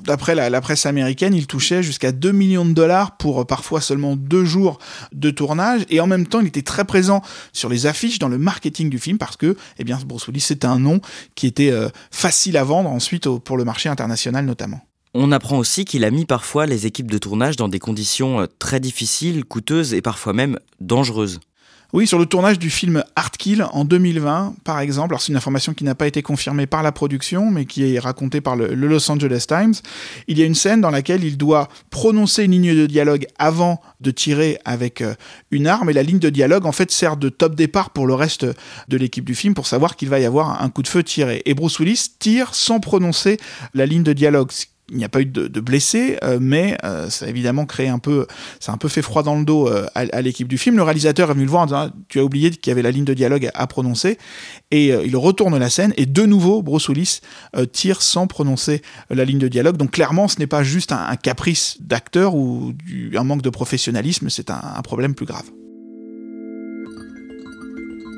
D'après 0.00 0.34
la, 0.34 0.60
presse 0.60 0.86
américaine, 0.86 1.34
il 1.34 1.46
touchait 1.46 1.82
jusqu'à 1.82 2.12
2 2.12 2.32
millions 2.32 2.64
de 2.64 2.72
dollars 2.72 3.16
pour 3.16 3.40
euh, 3.40 3.44
parfois 3.44 3.80
seulement 3.80 4.16
deux 4.16 4.44
jours 4.44 4.78
de 5.12 5.30
tournage. 5.30 5.84
Et 5.90 6.00
en 6.00 6.06
même 6.06 6.26
temps, 6.26 6.40
il 6.40 6.46
était 6.46 6.62
très 6.62 6.84
présent 6.84 7.22
sur 7.52 7.68
les 7.68 7.86
affiches, 7.86 8.18
dans 8.18 8.28
le 8.28 8.38
marketing 8.38 8.90
du 8.90 8.98
film, 8.98 9.18
parce 9.18 9.36
que 9.36 9.56
eh 9.78 9.84
bien, 9.84 9.98
Bruce 10.04 10.26
Willis, 10.26 10.40
c'était 10.40 10.66
un 10.66 10.78
nom 10.78 11.00
qui 11.34 11.46
était 11.46 11.70
euh, 11.70 11.88
facile 12.10 12.56
à 12.56 12.64
vendre 12.64 12.90
ensuite 12.90 13.28
pour 13.28 13.56
le 13.56 13.64
marché 13.64 13.88
international 13.88 14.44
notamment. 14.44 14.80
On 15.14 15.30
apprend 15.30 15.58
aussi 15.58 15.84
qu'il 15.84 16.04
a 16.04 16.10
mis 16.10 16.24
parfois 16.24 16.64
les 16.64 16.86
équipes 16.86 17.10
de 17.10 17.18
tournage 17.18 17.56
dans 17.56 17.68
des 17.68 17.78
conditions 17.78 18.40
euh, 18.40 18.46
très 18.58 18.80
difficiles, 18.80 19.44
coûteuses 19.44 19.92
et 19.92 20.00
parfois 20.00 20.32
même 20.32 20.58
dangereuses. 20.80 21.40
Oui, 21.92 22.06
sur 22.06 22.18
le 22.18 22.24
tournage 22.24 22.58
du 22.58 22.70
film 22.70 23.04
Art 23.16 23.32
Kill 23.32 23.66
en 23.70 23.84
2020, 23.84 24.54
par 24.64 24.80
exemple, 24.80 25.12
alors 25.12 25.20
c'est 25.20 25.28
une 25.28 25.36
information 25.36 25.74
qui 25.74 25.84
n'a 25.84 25.94
pas 25.94 26.06
été 26.06 26.22
confirmée 26.22 26.64
par 26.64 26.82
la 26.82 26.90
production, 26.90 27.50
mais 27.50 27.66
qui 27.66 27.94
est 27.94 27.98
racontée 27.98 28.40
par 28.40 28.56
le, 28.56 28.74
Los 28.74 29.10
Angeles 29.10 29.44
Times, 29.46 29.74
il 30.26 30.38
y 30.38 30.42
a 30.42 30.46
une 30.46 30.54
scène 30.54 30.80
dans 30.80 30.88
laquelle 30.88 31.22
il 31.22 31.36
doit 31.36 31.68
prononcer 31.90 32.44
une 32.44 32.52
ligne 32.52 32.74
de 32.74 32.86
dialogue 32.86 33.26
avant 33.38 33.82
de 34.00 34.10
tirer 34.10 34.58
avec 34.64 35.02
euh, 35.02 35.12
une 35.50 35.66
arme, 35.66 35.90
et 35.90 35.92
la 35.92 36.02
ligne 36.02 36.18
de 36.18 36.30
dialogue, 36.30 36.64
en 36.64 36.72
fait, 36.72 36.90
sert 36.90 37.18
de 37.18 37.28
top 37.28 37.54
départ 37.54 37.90
pour 37.90 38.06
le 38.06 38.14
reste 38.14 38.46
de 38.88 38.96
l'équipe 38.96 39.26
du 39.26 39.34
film, 39.34 39.52
pour 39.52 39.66
savoir 39.66 39.96
qu'il 39.96 40.08
va 40.08 40.18
y 40.18 40.24
avoir 40.24 40.62
un 40.62 40.70
coup 40.70 40.82
de 40.82 40.88
feu 40.88 41.02
tiré. 41.02 41.42
Et 41.44 41.52
Bruce 41.52 41.78
Willis 41.78 42.06
tire 42.18 42.54
sans 42.54 42.80
prononcer 42.80 43.36
la 43.74 43.84
ligne 43.84 44.02
de 44.02 44.14
dialogue, 44.14 44.50
il 44.90 44.98
n'y 44.98 45.04
a 45.04 45.08
pas 45.08 45.20
eu 45.20 45.26
de, 45.26 45.60
blessés, 45.60 46.18
euh, 46.22 46.38
mais 46.40 46.76
euh, 46.84 47.08
ça 47.08 47.26
a 47.26 47.28
évidemment 47.28 47.64
créé 47.66 47.88
un 47.88 47.98
peu, 47.98 48.26
ça 48.60 48.72
a 48.72 48.74
un 48.74 48.78
peu 48.78 48.88
fait 48.88 49.02
froid 49.02 49.22
dans 49.22 49.38
le 49.38 49.44
dos 49.44 49.68
euh, 49.68 49.86
à, 49.94 50.20
l'équipe 50.20 50.48
du 50.48 50.58
film. 50.58 50.76
Le 50.76 50.82
réalisateur 50.82 51.30
est 51.30 51.34
venu 51.34 51.44
le 51.44 51.50
voir 51.50 51.62
en 51.62 51.66
disant 51.66 51.90
tu 52.08 52.18
as 52.20 52.24
oublié 52.24 52.50
qu'il 52.50 52.70
y 52.70 52.72
avait 52.72 52.82
la 52.82 52.90
ligne 52.90 53.04
de 53.04 53.14
dialogue 53.14 53.48
à, 53.54 53.66
prononcer, 53.66 54.18
et 54.70 54.88
il 54.88 55.16
retourne 55.16 55.56
la 55.56 55.70
scène 55.70 55.94
et 55.96 56.06
de 56.06 56.26
nouveau 56.26 56.62
Bruce 56.62 56.88
Willis 56.88 57.20
tire 57.72 58.02
sans 58.02 58.26
prononcer 58.26 58.82
la 59.10 59.24
ligne 59.24 59.38
de 59.38 59.48
dialogue. 59.48 59.76
Donc 59.76 59.92
clairement, 59.92 60.28
ce 60.28 60.38
n'est 60.38 60.46
pas 60.46 60.62
juste 60.62 60.92
un, 60.92 61.16
caprice 61.16 61.76
d'acteur 61.80 62.34
ou 62.34 62.74
un 63.14 63.24
manque 63.24 63.42
de 63.42 63.50
professionnalisme, 63.50 64.28
c'est 64.30 64.50
un 64.50 64.82
problème 64.82 65.14
plus 65.14 65.26
grave. 65.26 65.44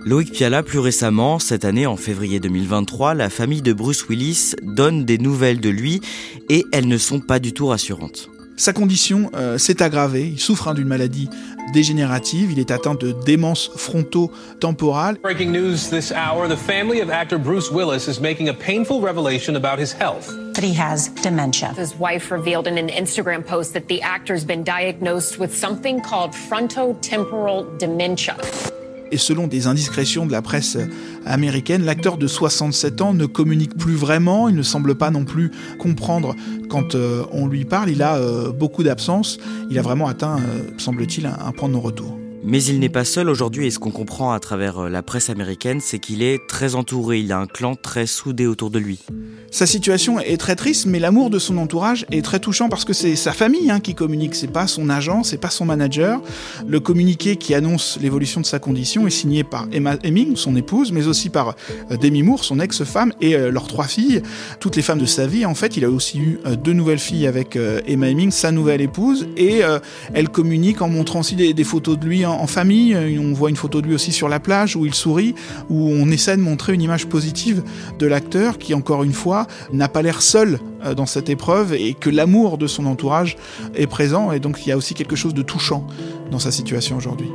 Loïc 0.06 0.32
Piala, 0.32 0.62
plus 0.62 0.80
récemment, 0.80 1.38
cette 1.38 1.64
année 1.64 1.86
en 1.86 1.96
février 1.96 2.38
2023, 2.38 3.14
la 3.14 3.30
famille 3.30 3.62
de 3.62 3.72
Bruce 3.72 4.06
Willis 4.06 4.54
donne 4.60 5.06
des 5.06 5.16
nouvelles 5.16 5.60
de 5.60 5.70
lui 5.70 6.02
et 6.50 6.66
elles 6.72 6.88
ne 6.88 6.98
sont 6.98 7.20
pas 7.20 7.38
du 7.38 7.54
tout 7.54 7.68
rassurantes. 7.68 8.28
Sa 8.58 8.74
condition 8.74 9.30
euh, 9.34 9.56
s'est 9.56 9.82
aggravée, 9.82 10.28
il 10.28 10.38
souffre 10.38 10.68
hein, 10.68 10.74
d'une 10.74 10.88
maladie 10.88 11.30
dégénérative, 11.72 12.52
il 12.52 12.58
est 12.58 12.70
atteint 12.70 12.94
de 12.94 13.12
démence 13.24 13.70
fronto-temporale. 13.76 15.16
Breaking 15.22 15.50
news 15.50 15.88
this 15.88 16.12
hour, 16.12 16.48
the 16.48 16.56
family 16.56 17.00
of 17.00 17.08
actor 17.08 17.38
Bruce 17.38 17.70
Willis 17.72 18.06
is 18.06 18.20
making 18.20 18.50
a 18.50 18.54
painful 18.54 19.00
revelation 19.00 19.56
about 19.56 19.78
his 19.78 19.90
health. 19.90 20.28
That 20.52 20.62
he 20.62 20.74
has 20.74 21.08
dementia. 21.22 21.72
His 21.78 21.94
wife 21.98 22.30
revealed 22.30 22.66
in 22.66 22.76
an 22.76 22.90
Instagram 22.90 23.44
post 23.44 23.72
that 23.72 23.88
the 23.88 24.02
actor's 24.02 24.44
been 24.44 24.64
diagnosed 24.64 25.38
with 25.38 25.56
something 25.56 26.02
called 26.02 26.32
frontotemporal 26.32 27.78
dementia. 27.78 28.36
Et 29.14 29.16
selon 29.16 29.46
des 29.46 29.68
indiscrétions 29.68 30.27
de 30.27 30.33
la 30.33 30.42
presse 30.42 30.77
américaine, 31.24 31.85
l'acteur 31.85 32.18
de 32.18 32.27
67 32.27 33.00
ans 33.00 33.14
ne 33.14 33.27
communique 33.27 33.79
plus 33.79 33.94
vraiment, 33.94 34.48
il 34.48 34.57
ne 34.57 34.62
semble 34.64 34.96
pas 34.96 35.12
non 35.12 35.24
plus 35.24 35.53
comprendre 35.79 36.35
quand 36.68 36.96
euh, 36.96 37.22
on 37.31 37.46
lui 37.46 37.64
parle, 37.64 37.90
il 37.90 38.03
a 38.03 38.16
euh, 38.16 38.50
beaucoup 38.50 38.83
d'absence, 38.83 39.38
il 39.70 39.79
a 39.79 39.83
vraiment 39.83 40.09
atteint, 40.09 40.38
euh, 40.38 40.62
semble-t-il, 40.79 41.27
un, 41.27 41.38
un 41.46 41.53
point 41.53 41.68
de 41.68 41.74
non-retour. 41.74 42.23
Mais 42.44 42.62
il 42.62 42.78
n'est 42.78 42.88
pas 42.88 43.04
seul 43.04 43.28
aujourd'hui 43.30 43.66
et 43.66 43.70
ce 43.70 43.78
qu'on 43.78 43.90
comprend 43.90 44.33
à 44.33 44.40
travers 44.40 44.88
la 44.90 45.02
presse 45.02 45.30
américaine, 45.30 45.80
c'est 45.80 45.98
qu'il 45.98 46.22
est 46.22 46.46
très 46.46 46.74
entouré, 46.74 47.20
il 47.20 47.33
a 47.33 47.38
un 47.38 47.46
clan 47.46 47.74
très 47.74 48.07
soudé 48.07 48.46
autour 48.46 48.70
de 48.70 48.78
lui. 48.78 49.00
Sa 49.54 49.66
situation 49.66 50.18
est 50.18 50.37
très 50.37 50.57
triste, 50.57 50.87
mais 50.87 50.98
l'amour 50.98 51.30
de 51.30 51.38
son 51.38 51.59
entourage 51.59 52.07
est 52.11 52.24
très 52.24 52.40
touchant 52.40 52.68
parce 52.68 52.85
que 52.85 52.92
c'est 52.92 53.14
sa 53.14 53.33
famille 53.33 53.70
hein, 53.70 53.78
qui 53.78 53.94
communique, 53.94 54.35
c'est 54.35 54.48
pas 54.48 54.66
son 54.66 54.90
agent, 54.90 55.22
c'est 55.22 55.38
pas 55.38 55.48
son 55.48 55.64
manager. 55.64 56.20
Le 56.66 56.80
communiqué 56.80 57.37
qui 57.37 57.54
annonce 57.54 57.96
l'évolution 58.02 58.40
de 58.40 58.46
sa 58.46 58.59
condition 58.59 59.07
est 59.07 59.11
signé 59.11 59.44
par 59.44 59.68
Emma 59.70 59.94
Heming, 60.02 60.35
son 60.35 60.57
épouse, 60.57 60.90
mais 60.90 61.07
aussi 61.07 61.30
par 61.30 61.54
euh, 61.92 61.96
Demi 61.96 62.24
Moore, 62.24 62.42
son 62.42 62.59
ex-femme, 62.59 63.12
et 63.20 63.37
euh, 63.37 63.52
leurs 63.52 63.68
trois 63.68 63.87
filles, 63.87 64.22
toutes 64.59 64.74
les 64.74 64.83
femmes 64.83 64.98
de 64.98 65.07
sa 65.07 65.28
vie. 65.28 65.46
En 65.46 65.54
fait, 65.54 65.76
il 65.76 65.85
a 65.85 65.88
aussi 65.88 66.18
eu 66.18 66.40
euh, 66.46 66.57
deux 66.57 66.72
nouvelles 66.72 66.98
filles 66.98 67.28
avec 67.28 67.57
Emma 67.87 68.09
Heming, 68.09 68.33
sa 68.33 68.50
nouvelle 68.50 68.80
épouse, 68.80 69.28
et 69.37 69.61
elle 70.12 70.28
communique 70.30 70.83
en 70.83 70.88
montrant 70.88 71.20
aussi 71.20 71.37
des, 71.37 71.64
photos 71.64 71.96
de 71.96 72.04
lui 72.04 72.24
en, 72.40 72.46
famille. 72.46 72.96
On 73.18 73.32
voit 73.32 73.50
une 73.50 73.56
photo 73.56 73.80
de 73.80 73.86
lui 73.86 73.94
aussi 73.94 74.12
sur 74.12 74.28
la 74.28 74.40
plage 74.40 74.76
où 74.76 74.86
il 74.86 74.94
sourit, 74.94 75.34
où 75.68 75.90
on 75.90 76.10
essaie 76.10 76.36
de 76.36 76.42
montrer 76.42 76.74
une 76.74 76.82
image 76.82 77.06
positive 77.06 77.62
de 77.98 78.06
l'acteur 78.06 78.58
qui, 78.58 78.74
encore 78.74 79.04
une 79.04 79.12
fois, 79.12 79.46
n'a 79.72 79.88
pas 79.88 80.02
l'air 80.02 80.22
seul 80.22 80.60
euh, 80.84 80.94
dans 80.94 81.06
cette 81.06 81.28
épreuve 81.28 81.74
et 81.74 81.94
que 81.94 82.10
l'amour 82.10 82.58
de 82.58 82.66
son 82.66 82.86
entourage 82.86 83.36
est 83.74 83.86
présent 83.86 84.32
et 84.32 84.40
donc 84.40 84.64
il 84.64 84.68
y 84.68 84.72
a 84.72 84.76
aussi 84.76 84.94
quelque 84.94 85.16
chose 85.16 85.34
de 85.34 85.42
touchant 85.42 85.86
dans 86.30 86.38
sa 86.38 86.50
situation 86.50 86.96
aujourd'hui. 86.96 87.30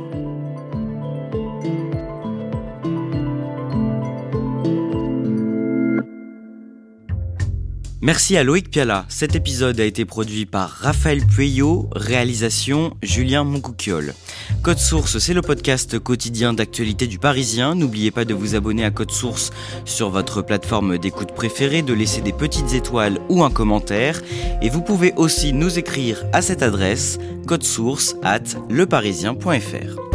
Merci 8.02 8.38
à 8.38 8.44
Loïc 8.44 8.70
Piala. 8.70 9.04
Cet 9.10 9.36
épisode 9.36 9.78
a 9.78 9.84
été 9.84 10.06
produit 10.06 10.46
par 10.46 10.70
Raphaël 10.70 11.26
Pueyo, 11.26 11.90
réalisation 11.92 12.96
Julien 13.02 13.44
Moncouquiole. 13.44 14.14
Code 14.62 14.78
Source, 14.78 15.18
c'est 15.18 15.34
le 15.34 15.42
podcast 15.42 15.98
quotidien 15.98 16.54
d'actualité 16.54 17.06
du 17.06 17.18
Parisien. 17.18 17.74
N'oubliez 17.74 18.10
pas 18.10 18.24
de 18.24 18.32
vous 18.32 18.54
abonner 18.54 18.86
à 18.86 18.90
Code 18.90 19.10
Source 19.10 19.50
sur 19.84 20.08
votre 20.08 20.40
plateforme 20.40 20.96
d'écoute 20.96 21.34
préférée, 21.34 21.82
de 21.82 21.92
laisser 21.92 22.22
des 22.22 22.32
petites 22.32 22.72
étoiles 22.72 23.18
ou 23.28 23.44
un 23.44 23.50
commentaire. 23.50 24.22
Et 24.62 24.70
vous 24.70 24.80
pouvez 24.80 25.12
aussi 25.16 25.52
nous 25.52 25.78
écrire 25.78 26.24
à 26.32 26.40
cette 26.40 26.62
adresse, 26.62 27.18
source 27.60 28.16
at 28.22 28.40
leparisien.fr. 28.70 30.09